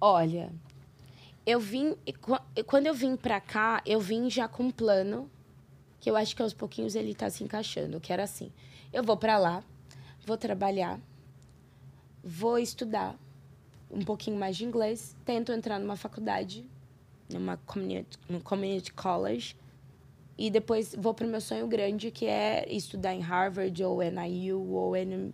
[0.00, 0.52] Olha,
[1.46, 1.96] eu vim.
[2.66, 5.30] Quando eu vim pra cá, eu vim já com um plano,
[6.00, 8.52] que eu acho que aos pouquinhos ele tá se encaixando, que era assim.
[8.92, 9.62] Eu vou para lá,
[10.24, 11.00] vou trabalhar,
[12.22, 13.18] vou estudar
[13.90, 16.64] um pouquinho mais de inglês, tento entrar numa faculdade,
[17.32, 19.56] numa community, num community college,
[20.36, 24.72] e depois vou para o meu sonho grande, que é estudar em Harvard ou NIU
[24.72, 25.32] ou N,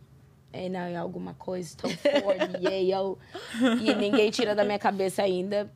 [0.53, 3.17] NIU alguma coisa, Stanford, Yale,
[3.83, 5.73] e ninguém tira da minha cabeça ainda,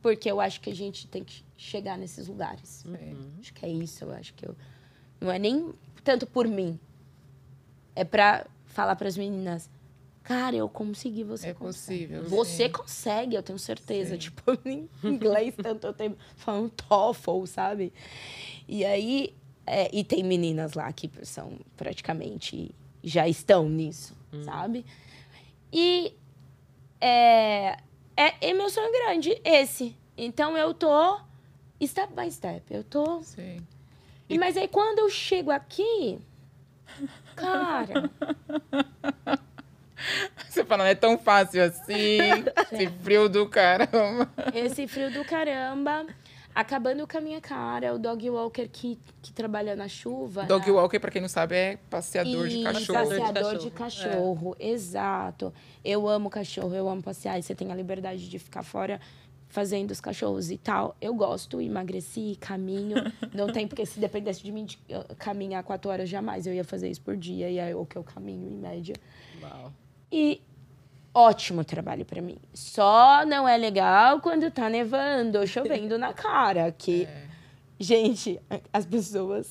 [0.00, 2.84] porque eu acho que a gente tem que chegar nesses lugares.
[2.84, 3.32] Uhum.
[3.40, 4.56] Acho que é isso, eu acho que eu
[5.20, 5.72] não é nem
[6.04, 6.78] tanto por mim.
[7.94, 9.68] É para falar para as meninas,
[10.22, 12.06] cara, eu consegui, você é consegue.
[12.06, 12.24] possível.
[12.28, 12.72] Você sim.
[12.72, 14.12] consegue, eu tenho certeza.
[14.12, 14.18] Sim.
[14.18, 17.92] Tipo, em inglês tanto eu tenho falando TOEFL, sabe?
[18.68, 19.34] E aí,
[19.66, 24.42] é, e tem meninas lá que são praticamente já estão nisso, hum.
[24.44, 24.84] sabe?
[25.72, 26.14] E
[27.00, 27.78] é,
[28.18, 29.96] é, é meu sonho grande, esse.
[30.16, 31.20] Então eu tô
[31.86, 32.62] step by step.
[32.68, 33.22] Eu tô.
[33.22, 33.64] Sim.
[34.28, 34.36] E...
[34.36, 36.18] Mas aí quando eu chego aqui,
[37.36, 38.10] cara.
[40.48, 42.18] Você fala, não é tão fácil assim.
[42.72, 44.28] Esse frio do caramba.
[44.52, 46.06] Esse frio do caramba.
[46.54, 50.44] Acabando com a minha cara, o dog walker que, que trabalha na chuva.
[50.44, 53.08] Dog walker, para quem não sabe, é passeador de cachorro.
[53.08, 54.70] Passeador de cachorro, é.
[54.70, 55.52] exato.
[55.84, 57.38] Eu amo cachorro, eu amo passear.
[57.38, 59.00] E você tem a liberdade de ficar fora
[59.48, 60.96] fazendo os cachorros e tal.
[61.00, 62.96] Eu gosto, emagreci, caminho.
[63.32, 64.78] Não tem, porque se dependesse de mim de
[65.18, 67.48] caminhar quatro horas, jamais eu ia fazer isso por dia.
[67.50, 68.94] E é o que eu caminho, em média.
[69.42, 69.72] Uau.
[70.10, 70.40] E
[71.18, 72.36] ótimo trabalho para mim.
[72.54, 76.70] Só não é legal quando tá nevando ou chovendo na cara.
[76.76, 77.22] Que, é.
[77.78, 78.40] gente,
[78.72, 79.50] as pessoas,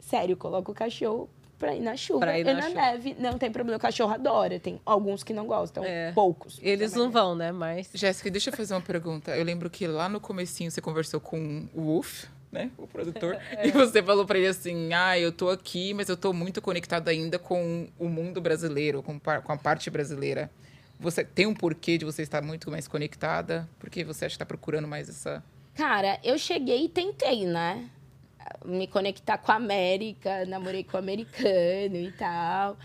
[0.00, 2.74] sério, colocam o cachorro pra ir na chuva pra ir e na, na chuva.
[2.74, 3.16] neve.
[3.18, 4.58] Não tem problema, o cachorro adora.
[4.58, 6.10] Tem alguns que não gostam, É.
[6.12, 6.58] poucos.
[6.62, 7.52] Eles não vão, né?
[7.52, 7.90] Mas.
[7.94, 9.36] Jéssica, deixa eu fazer uma pergunta.
[9.36, 12.70] Eu lembro que lá no comecinho você conversou com o Wolf, né?
[12.76, 13.38] O produtor.
[13.62, 17.08] E você falou pra ele assim, ah, eu tô aqui, mas eu tô muito conectado
[17.08, 20.50] ainda com o mundo brasileiro, com, par- com a parte brasileira.
[21.02, 23.68] Você tem um porquê de você estar muito mais conectada?
[23.78, 25.42] Porque você acha que tá procurando mais essa...
[25.74, 27.90] Cara, eu cheguei e tentei, né?
[28.64, 32.76] Me conectar com a América, namorei com o americano e tal.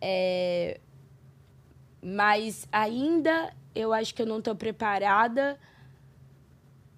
[0.00, 0.78] É,
[2.00, 5.58] Mas ainda eu acho que eu não tô preparada.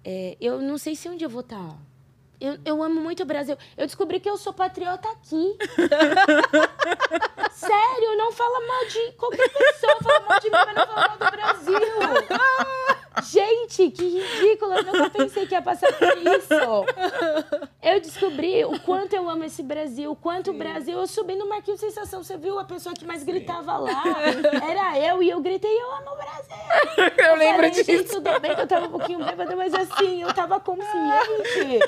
[0.03, 1.77] É, Eu não sei se onde eu vou estar.
[2.43, 3.57] Eu, eu amo muito o Brasil.
[3.77, 5.57] Eu descobri que eu sou patriota aqui.
[7.53, 9.95] Sério, não fala mal de qualquer pessoa.
[10.03, 11.79] Fala mal de mim, mas não fala mal do Brasil.
[13.21, 14.73] Gente, que ridículo.
[14.73, 16.85] Eu nunca pensei que ia passar por isso.
[18.79, 20.97] quanto eu amo esse Brasil, quanto o Brasil.
[20.97, 24.03] Eu subi no Marquinhos Sensação, você viu a pessoa que mais gritava lá?
[24.67, 27.13] Era eu e eu gritei, eu amo o Brasil.
[27.17, 28.15] Eu lembro falei, disso.
[28.15, 31.79] Tudo bem que eu tava um pouquinho bêbada, mas assim, eu tava consciente.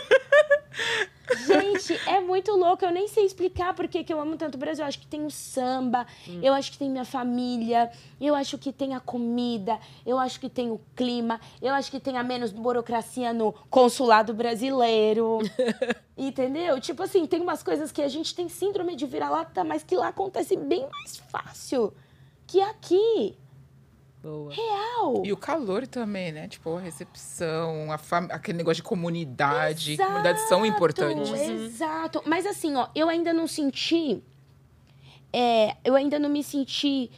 [1.46, 2.86] Gente, é muito louco.
[2.86, 4.84] Eu nem sei explicar por que, eu amo tanto o Brasil.
[4.84, 6.06] Eu acho que tem o samba,
[6.42, 10.50] eu acho que tem minha família, eu acho que tem a comida, eu acho que
[10.50, 15.40] tem o clima, eu acho que tem a menos burocracia no consulado brasileiro.
[16.18, 16.80] Entendeu?
[16.80, 20.10] Tipo assim, tem umas coisas que a gente tem síndrome de vira-lata, mas que lá
[20.10, 21.94] acontece bem mais fácil
[22.48, 23.36] que aqui.
[24.26, 24.52] Boa.
[24.52, 25.22] Real.
[25.24, 26.48] E o calor também, né?
[26.48, 28.28] Tipo, a recepção, a fam...
[28.32, 29.98] aquele negócio de comunidade.
[29.98, 31.32] Comunidades são importantes.
[31.32, 32.24] Exato.
[32.26, 34.24] Mas assim, ó, eu ainda não senti.
[35.32, 37.12] é, eu ainda não me senti.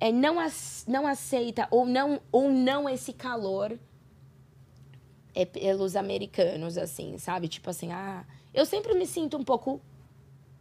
[0.00, 0.36] é, não,
[0.88, 3.78] não aceita ou não, ou não esse calor
[5.34, 7.46] é, pelos americanos, assim, sabe?
[7.46, 8.24] Tipo assim, ah.
[8.54, 9.82] Eu sempre me sinto um pouco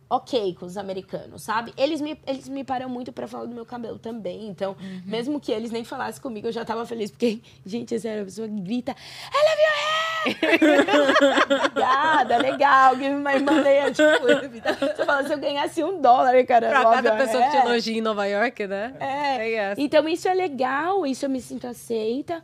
[0.10, 1.72] ok com os americanos, sabe?
[1.78, 4.48] Eles me, eles me param muito pra falar do meu cabelo também.
[4.48, 7.12] Então, mesmo que eles nem falassem comigo, eu já tava feliz.
[7.12, 11.60] Porque, gente, sério, a pessoa grita, I love your hair!
[11.70, 12.96] Obrigada, legal.
[12.96, 13.92] Give me my money.
[13.94, 14.26] Tipo,
[14.96, 17.66] você fala, se eu ganhasse um dólar, cara, Pra cada pessoa que te hair.
[17.68, 18.94] elogia em Nova York, né?
[19.00, 19.54] É.
[19.54, 19.82] Essa.
[19.82, 22.44] Então isso é legal, isso eu me sinto aceita.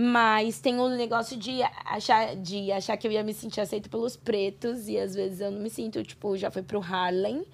[0.00, 4.16] Mas tem um negócio de achar, de achar que eu ia me sentir aceita pelos
[4.16, 4.86] pretos.
[4.86, 7.44] E às vezes eu não me sinto, tipo, já fui pro Harlem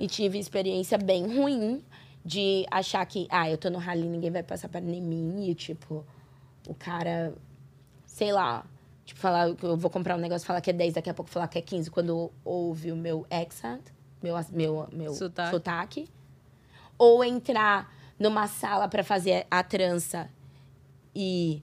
[0.00, 1.84] e tive experiência bem ruim
[2.24, 5.48] de achar que, ah, eu tô no Harlem, ninguém vai passar para mim.
[5.48, 6.04] E, tipo,
[6.66, 7.32] o cara,
[8.04, 8.66] sei lá,
[9.04, 11.30] tipo, falar que eu vou comprar um negócio, falar que é 10, daqui a pouco
[11.30, 13.82] falar que é 15, quando ouve o meu accent,
[14.20, 15.50] meu, meu, meu Sotaque.
[15.52, 16.08] sotaque.
[16.98, 20.28] Ou entrar numa sala para fazer a trança
[21.14, 21.62] e,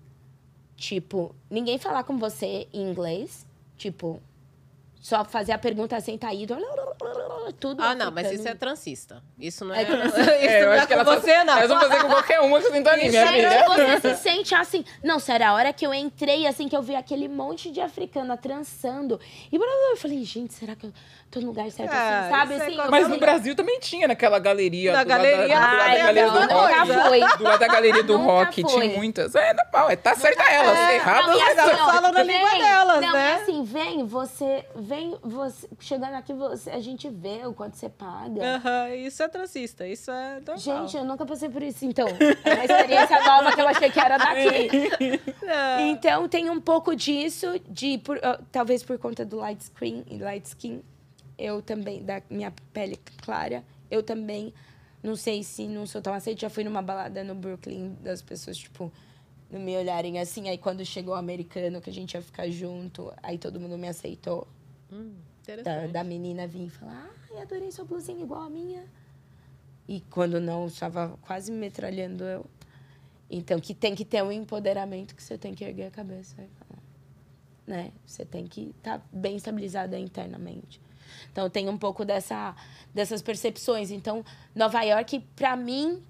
[0.84, 3.46] tipo, ninguém falar com você em inglês.
[3.78, 4.22] Tipo,
[5.04, 6.48] só fazer a pergunta sem tá aí.
[7.60, 9.22] Tudo Ah, não, mas isso é transista.
[9.38, 9.82] Isso não é.
[9.82, 10.22] É transista.
[10.40, 11.58] isso É, eu não é acho que com você, não.
[11.58, 13.66] Elas vão fazer com qualquer uma que eu sinto ali, minha filha.
[14.00, 14.86] você se sente assim.
[15.04, 18.38] Não, sério, a hora que eu entrei, assim, que eu vi aquele monte de africana
[18.38, 19.20] trançando.
[19.52, 20.94] E eu falei, gente, será que eu
[21.30, 22.30] tô no lugar certo assim?
[22.30, 22.90] Sabe isso é assim?
[22.90, 24.94] Mas no Brasil também tinha naquela galeria.
[24.94, 27.10] Na galeria, da, do lado Ai, da galeria do nunca rock.
[27.10, 27.38] fui.
[27.38, 29.36] Do lado da galeria do rock, tinha muitas.
[29.36, 30.78] É, normal, é, tá certa elas.
[30.78, 31.92] É, errado Não, e elas não.
[31.92, 33.32] falam na língua delas, não, né?
[33.32, 37.90] é assim, vem, você, vem, você, chegando aqui, você, a gente vê o quanto você
[37.90, 38.56] paga.
[38.58, 40.58] Aham, isso é transista, isso é normal.
[40.58, 42.08] Gente, eu nunca passei por isso, então.
[42.08, 45.22] É uma experiência nova que eu achei que era daqui.
[45.92, 50.18] Então, tem um pouco disso, de por- ah, talvez por conta do light screen e
[50.18, 50.82] light skin,
[51.38, 54.54] eu também, da minha pele clara, eu também,
[55.02, 58.58] não sei se não sou tão aceita, já fui numa balada no Brooklyn, das pessoas,
[58.58, 58.92] tipo,
[59.52, 63.14] não me olharem assim, aí quando chegou o americano, que a gente ia ficar junto,
[63.22, 64.48] aí todo mundo me aceitou.
[64.94, 65.16] Hum,
[65.64, 68.84] Da, da menina vir e falar, ai, adorei sua blusinha igual a minha.
[69.88, 72.46] E quando não, estava quase metralhando eu.
[73.30, 76.36] Então, que tem que ter um empoderamento que você tem que erguer a cabeça.
[76.42, 76.82] e falar,
[77.66, 77.92] Né?
[78.06, 80.80] Você tem que estar bem estabilizada internamente.
[81.32, 82.56] Então, tem um pouco dessa,
[82.94, 83.90] dessas percepções.
[83.92, 84.24] Então,
[84.56, 86.02] Nova York, para mim,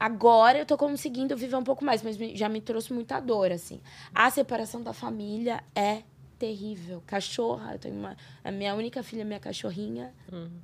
[0.00, 3.80] agora eu tô conseguindo viver um pouco mais, mas já me trouxe muita dor, assim.
[4.14, 6.02] A separação da família é
[6.38, 7.02] terrível.
[7.06, 8.16] Cachorra, uma...
[8.42, 10.14] A minha única filha, minha cachorrinha,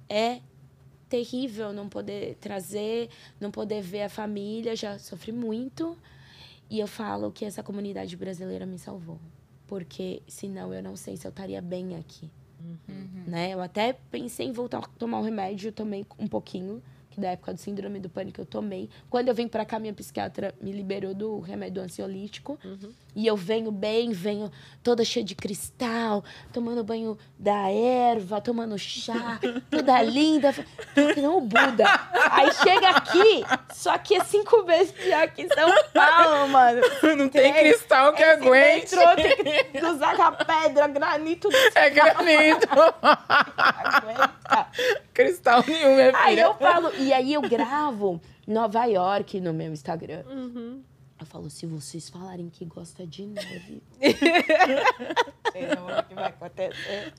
[0.09, 0.41] é
[1.09, 3.11] terrível não poder trazer,
[3.41, 4.75] não poder ver a família.
[4.75, 5.97] Já sofri muito.
[6.71, 9.21] E eu falo que essa comunidade brasileira me salvou.
[9.67, 12.31] Porque senão eu não sei se eu estaria bem aqui.
[13.27, 13.51] Né?
[13.53, 17.53] Eu até pensei em voltar a tomar um remédio, tomei um pouquinho, que da época
[17.53, 18.89] do síndrome do pânico eu tomei.
[19.11, 22.59] Quando eu vim pra cá, minha psiquiatra me liberou do remédio ansiolítico.
[23.15, 24.51] E eu venho bem, venho
[24.83, 29.39] toda cheia de cristal, tomando banho da erva, tomando chá,
[29.71, 30.53] toda linda.
[31.15, 31.85] Que não o Buda.
[32.31, 33.45] Aí chega aqui,
[33.75, 36.81] só que é cinco vezes pior que São Paulo, mano.
[37.17, 38.97] Não tem cristal que Esse aguente.
[38.97, 41.49] metrô tem que usar com a pedra, granito.
[41.75, 42.67] É granito.
[43.59, 44.67] Aguenta.
[45.13, 46.45] cristal nenhum, minha Aí filha.
[46.47, 50.23] eu falo, e aí eu gravo Nova York no meu Instagram.
[51.23, 53.81] Eu falo, se vocês falarem que gosta de neve.
[55.53, 57.13] Vocês não o que vai acontecer.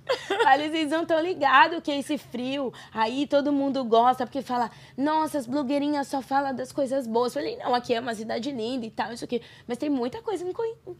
[0.57, 2.73] Vocês não estão ligados que é esse frio.
[2.91, 7.35] Aí todo mundo gosta, porque fala, nossa, as blogueirinhas só falam das coisas boas.
[7.35, 9.39] Eu falei, não, aqui é uma cidade linda e tal, isso aqui.
[9.67, 10.51] Mas tem muita coisa que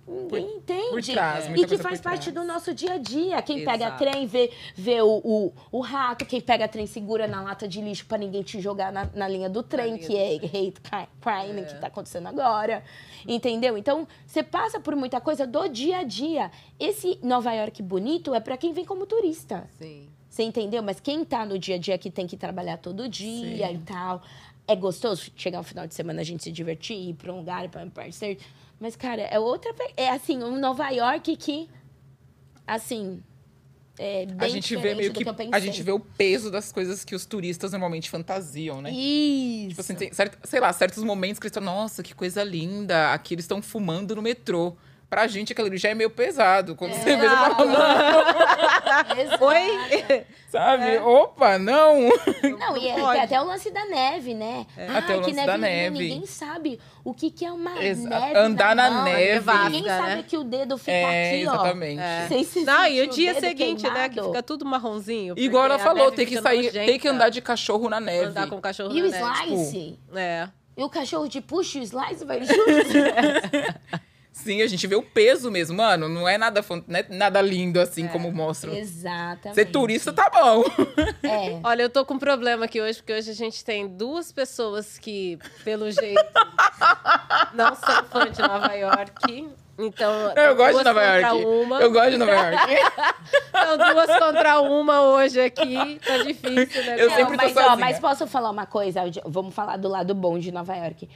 [0.07, 0.89] ninguém- entende.
[0.91, 2.35] por trás, e que coisa faz por parte trás.
[2.47, 3.41] do nosso dia a dia.
[3.41, 3.97] Quem pega Exato.
[3.97, 8.05] trem vê, vê o, o, o rato, quem pega trem segura na lata de lixo
[8.05, 11.65] pra ninguém te jogar na, na linha do trem, linha que é hate cri- crime
[11.65, 12.83] que tá acontecendo agora.
[13.27, 13.77] Entendeu?
[13.77, 16.51] Então, você passa por muita coisa do dia a dia.
[16.79, 19.69] Esse, Nova York bonito é para quem vem como turista.
[19.77, 20.07] Sim.
[20.29, 20.81] Você entendeu?
[20.81, 23.75] Mas quem tá no dia a dia que tem que trabalhar todo dia Sim.
[23.75, 24.21] e tal.
[24.67, 27.69] É gostoso chegar no final de semana a gente se divertir, ir pra um lugar,
[27.69, 28.39] pra um parceiro.
[28.79, 29.73] Mas, cara, é outra.
[29.95, 31.69] É assim, um Nova York que.
[32.65, 33.21] Assim.
[33.97, 35.23] É bem A gente vê meio que.
[35.23, 35.49] que.
[35.51, 38.91] A gente vê o peso das coisas que os turistas normalmente fantasiam, né?
[38.91, 39.69] Isso.
[39.69, 43.13] Tipo assim, tem, certo- sei lá, certos momentos que eles estão, nossa, que coisa linda.
[43.13, 44.75] Aqui eles estão fumando no metrô.
[45.13, 46.75] Pra gente, aquilo ali já é meio pesado.
[46.75, 49.43] Quando você vê, você fala, Exato.
[49.45, 50.25] Oi?
[50.49, 50.97] sabe?
[50.97, 52.09] Opa, não!
[52.59, 54.65] Não, e é, até o lance da neve, né?
[54.75, 55.97] Ai, Até o que lance da nevezinha, neve.
[56.09, 58.37] Ninguém sabe o que, que é uma Exa- neve.
[58.39, 59.03] andar na mão.
[59.03, 59.51] neve.
[59.69, 60.25] Ninguém sabe né?
[60.27, 61.53] que o dedo fica É, aqui, ó.
[61.53, 62.01] exatamente.
[62.01, 62.27] É.
[62.65, 64.09] Não, e o dia dedo seguinte, né?
[64.09, 64.27] Que queimado.
[64.29, 65.35] fica tudo marronzinho.
[65.37, 67.09] Igual ela falou, neve tem que sair, tem que nojenta.
[67.11, 68.25] andar de cachorro na neve.
[68.25, 69.53] Andar com o cachorro E o na neve.
[69.53, 69.99] slice?
[70.15, 70.47] É.
[70.75, 72.57] E o cachorro te puxa o slice vai junto.
[74.33, 76.09] Sim, a gente vê o peso mesmo, mano.
[76.09, 77.83] Não é nada, não é nada lindo É.
[77.83, 78.73] assim como mostram.
[78.75, 79.53] Exatamente.
[79.53, 80.63] Ser turista tá bom.
[81.23, 81.59] É.
[81.63, 84.97] Olha, eu tô com um problema aqui hoje, porque hoje a gente tem duas pessoas
[84.97, 86.19] que, pelo jeito,
[87.53, 89.47] não são fã de Nova York.
[89.77, 91.45] Então, Eu gosto de Nova contra York.
[91.45, 91.81] Uma.
[91.81, 92.57] Eu gosto de Nova York.
[93.55, 95.99] Então, duas contra uma hoje aqui.
[96.05, 96.95] Tá difícil, né?
[96.99, 97.75] Eu Não, sempre tô mas, ó, sozinha.
[97.77, 99.01] mas posso falar uma coisa?
[99.25, 101.07] Vamos falar do lado bom de Nova York.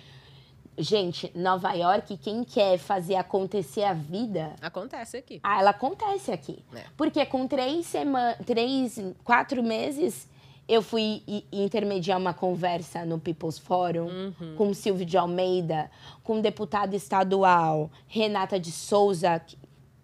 [0.77, 5.39] Gente, Nova York, quem quer fazer acontecer a vida, Acontece aqui.
[5.41, 6.63] ah, ela acontece aqui.
[6.75, 6.83] É.
[6.95, 10.27] Porque com três semanas, três, quatro meses,
[10.67, 14.07] eu fui intermediar uma conversa no People's Forum
[14.39, 14.55] Uhum.
[14.55, 15.89] com Silvio de Almeida,
[16.23, 19.41] com o deputado estadual Renata de Souza,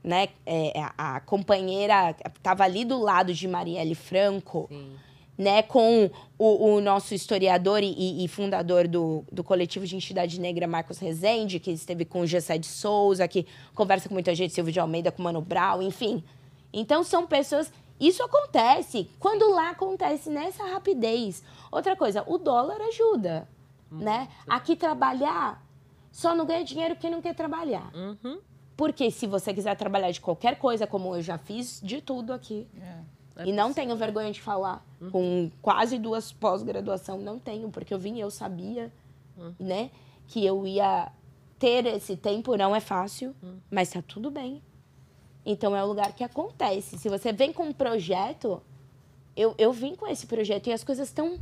[0.03, 4.95] né, é, a, a companheira estava ali do lado de Marielle Franco Sim.
[5.38, 10.67] Né, com o, o nosso historiador e, e fundador do, do coletivo de entidade negra,
[10.67, 14.71] Marcos Rezende, que esteve com o Gessé de Souza, que conversa com muita gente, Silvio
[14.71, 16.23] de Almeida, com Mano Brown, enfim.
[16.71, 17.71] Então, são pessoas...
[17.99, 19.09] Isso acontece.
[19.19, 21.43] Quando lá acontece nessa rapidez.
[21.71, 23.47] Outra coisa, o dólar ajuda,
[23.89, 24.27] né?
[24.47, 25.63] Aqui trabalhar,
[26.11, 27.91] só não ganha dinheiro quem não quer trabalhar.
[27.95, 28.39] Uhum.
[28.75, 32.67] Porque se você quiser trabalhar de qualquer coisa, como eu já fiz, de tudo aqui,
[32.81, 33.12] É
[33.45, 34.86] e não tenho vergonha de falar.
[35.11, 38.91] Com quase duas pós-graduação, não tenho, porque eu vim e eu sabia,
[39.59, 39.89] né?
[40.27, 41.11] Que eu ia
[41.59, 43.36] ter esse tempo, não é fácil,
[43.69, 44.61] mas tá tudo bem.
[45.45, 46.97] Então é o lugar que acontece.
[46.97, 48.61] Se você vem com um projeto,
[49.36, 51.39] eu, eu vim com esse projeto e as coisas estão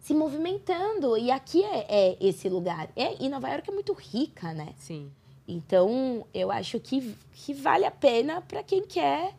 [0.00, 1.16] se movimentando.
[1.16, 2.88] E aqui é, é esse lugar.
[2.94, 4.74] É, e Nova York é muito rica, né?
[4.76, 5.10] Sim.
[5.46, 9.34] Então, eu acho que, que vale a pena para quem quer,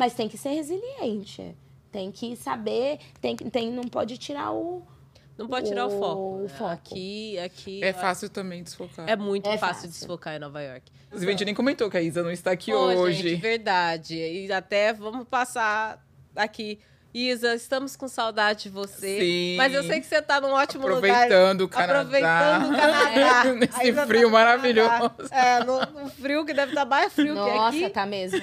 [0.00, 1.54] mas tem que ser resiliente.
[1.92, 4.82] Tem que saber, tem, que- tem, não pode tirar o.
[5.36, 6.38] Não pode tirar o, O foco.
[6.42, 6.48] né?
[6.48, 6.70] foco.
[6.70, 7.84] Aqui, aqui.
[7.84, 9.08] É fácil também desfocar.
[9.08, 9.88] É muito É fácil, fácil.
[9.90, 10.90] desfocar em Nova York.
[11.06, 13.30] Inclusive, a gente nem comentou que a Isa não está aqui Pô, hoje.
[13.30, 14.16] Gente, verdade.
[14.16, 16.02] E até vamos passar
[16.36, 16.78] aqui.
[17.12, 19.18] Isa, estamos com saudade de você.
[19.18, 19.56] Sim.
[19.56, 21.24] Mas eu sei que você tá num ótimo lugar.
[21.24, 22.00] Aproveitando o Canadá.
[22.02, 23.44] Aproveitando o Canadá.
[23.58, 25.10] Nesse tá frio no maravilhoso.
[25.32, 27.90] É, no, no frio que deve estar mais frio que Nossa, aqui.
[27.90, 28.38] tá mesmo.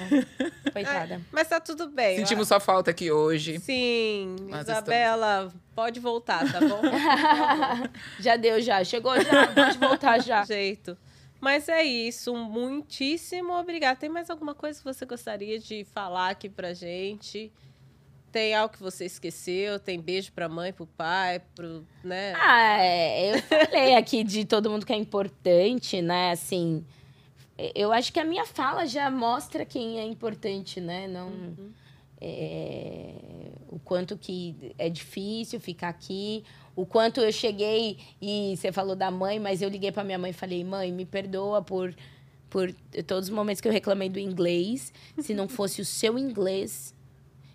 [0.72, 1.20] Coitada.
[1.32, 2.16] Mas tá tudo bem.
[2.18, 3.58] Sentimos sua falta aqui hoje.
[3.60, 6.80] Sim, Mas Isabela, pode voltar, tá bom?
[8.20, 8.82] já deu, já.
[8.84, 10.44] Chegou já, pode voltar já.
[10.46, 10.96] jeito.
[11.40, 13.98] Mas é isso, muitíssimo obrigada.
[13.98, 17.52] Tem mais alguma coisa que você gostaria de falar aqui pra gente?
[18.32, 19.78] Tem algo que você esqueceu?
[19.78, 22.34] Tem beijo pra mãe, pro pai, pro, né?
[22.36, 26.32] Ah, é, eu falei aqui de todo mundo que é importante, né?
[26.32, 26.84] Assim,
[27.74, 31.08] eu acho que a minha fala já mostra quem é importante, né?
[31.08, 31.30] Não.
[32.20, 33.14] é,
[33.68, 36.44] o quanto que é difícil ficar aqui,
[36.76, 40.30] o quanto eu cheguei e você falou da mãe, mas eu liguei para minha mãe
[40.30, 41.94] e falei: mãe, me perdoa por,
[42.48, 42.72] por
[43.06, 44.92] todos os momentos que eu reclamei do inglês.
[45.18, 46.94] Se não fosse o seu inglês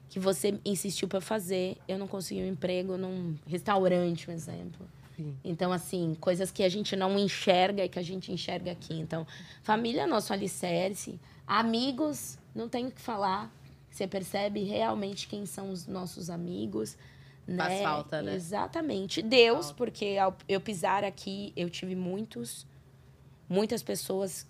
[0.10, 4.86] que você insistiu para fazer, eu não consegui um emprego num restaurante, um exemplo.
[5.16, 5.38] Sim.
[5.44, 8.94] Então, assim, coisas que a gente não enxerga e que a gente enxerga aqui.
[8.94, 9.26] Então,
[9.62, 11.20] família é nosso alicerce.
[11.46, 13.52] Amigos, não tenho o que falar.
[13.90, 16.98] Você percebe realmente quem são os nossos amigos.
[17.46, 17.84] Faz né?
[17.84, 18.34] falta, né?
[18.36, 19.22] Exatamente.
[19.22, 19.78] Deus, Falta.
[19.78, 22.66] porque ao eu pisar aqui, eu tive muitos,
[23.48, 24.48] muitas pessoas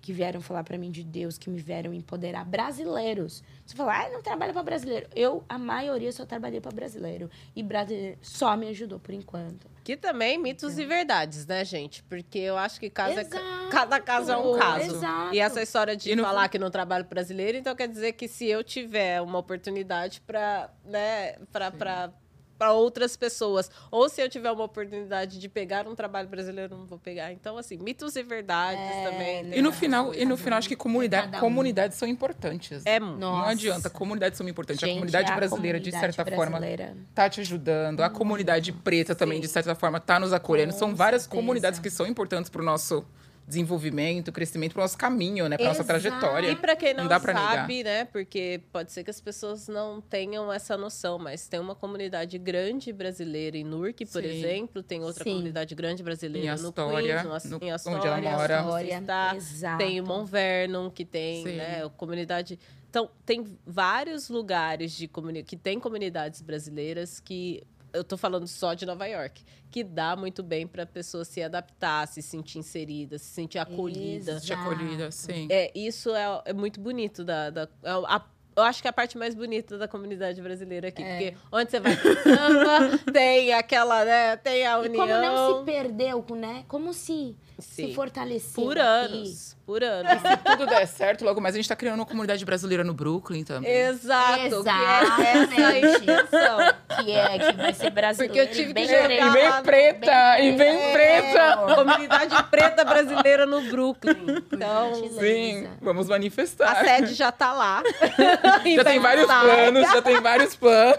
[0.00, 2.44] que vieram falar para mim de Deus, que me vieram empoderar.
[2.44, 3.42] Brasileiros.
[3.64, 5.08] Você fala, ah, não trabalha para brasileiro.
[5.14, 7.30] Eu, a maioria, só trabalhei para brasileiro.
[7.54, 9.68] E brasileiro só me ajudou por enquanto.
[9.84, 12.02] Que também mitos e verdades, né, gente?
[12.02, 13.70] Porque eu acho que casa, Exato.
[13.70, 14.96] cada caso é um caso.
[14.96, 15.34] Exato.
[15.34, 18.64] E essa história de falar que não trabalho brasileiro, então quer dizer que se eu
[18.64, 22.12] tiver uma oportunidade para, né, para
[22.58, 23.70] para para outras pessoas.
[23.90, 27.32] Ou se eu tiver uma oportunidade de pegar um trabalho brasileiro, eu não vou pegar.
[27.32, 29.58] Então, assim, mitos e verdades É, também.
[29.58, 31.40] E no final, e no final acho que comunidade, um.
[31.40, 32.84] comunidades são importantes.
[32.84, 33.50] É Não Nossa.
[33.50, 34.82] adianta, comunidades são importantes.
[34.82, 36.96] a Gente, comunidade a brasileira, de comunidade certa forma, brasileira.
[37.14, 38.00] tá te ajudando.
[38.00, 40.72] A comunidade preta também, de certa forma, tá nos acolhendo.
[40.72, 41.40] Com São várias certeza.
[41.40, 43.04] comunidades que são importantes pro nosso
[43.46, 45.56] desenvolvimento, crescimento, pro nosso caminho, né?
[45.56, 46.50] Pra nossa trajetória.
[46.50, 48.04] E para quem não, Não dá pra sabe, né?
[48.04, 52.92] Porque pode ser que as pessoas não tenham essa noção, mas tem uma comunidade grande
[52.92, 54.28] brasileira em Newark, por Sim.
[54.28, 55.30] exemplo, tem outra Sim.
[55.30, 58.62] comunidade grande brasileira Em no Astoria, Queens, no, no- em onde Astoria, ela mora.
[58.64, 59.36] onde você está.
[59.36, 59.78] Exato.
[59.78, 61.56] Tem o Mont Vernon, que tem, Sim.
[61.56, 62.58] né, a comunidade.
[62.90, 67.62] Então, tem vários lugares de comuni que tem comunidades brasileiras que
[67.92, 71.42] eu tô falando só de Nova York, que dá muito bem para a pessoa se
[71.42, 74.38] adaptar, se sentir inserida, se sentir acolhida.
[74.40, 75.48] Te acolhida, sim.
[75.50, 78.24] É, isso é, é muito bonito da, da- é a-
[78.56, 81.10] eu acho que é a parte mais bonita da comunidade brasileira aqui, É.
[81.30, 85.06] porque onde você vai samba, tem aquela, né, tem a E união.
[85.06, 86.64] como não se perdeu, né?
[86.66, 87.88] Como se, Sim.
[87.88, 88.86] se fortaleceu por aqui.
[88.86, 90.12] anos, por anos.
[90.12, 93.44] Se tudo der certo, logo mais a gente tá criando uma comunidade brasileira no Brooklyn
[93.44, 93.70] também.
[93.70, 96.10] Exato, que é Exatamente.
[96.10, 97.02] essa a.
[97.02, 98.34] Que é, que vai ser brasileiro.
[98.34, 99.26] Porque eu tive que bem preto.
[99.26, 101.56] E bem preta, e bem É, preta.
[101.74, 104.42] Comunidade preta brasileira no Brooklyn.
[104.52, 104.94] Então.
[105.18, 106.84] Sim, vamos a manifestar.
[106.84, 107.82] sede já tá lá.
[108.76, 110.96] Já tem vários planos, já tem vários planos.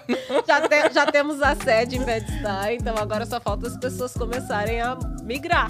[0.48, 4.82] Já, te- já temos a sede em Bed-Stuy, então agora só falta as pessoas começarem
[4.82, 5.68] a migrar.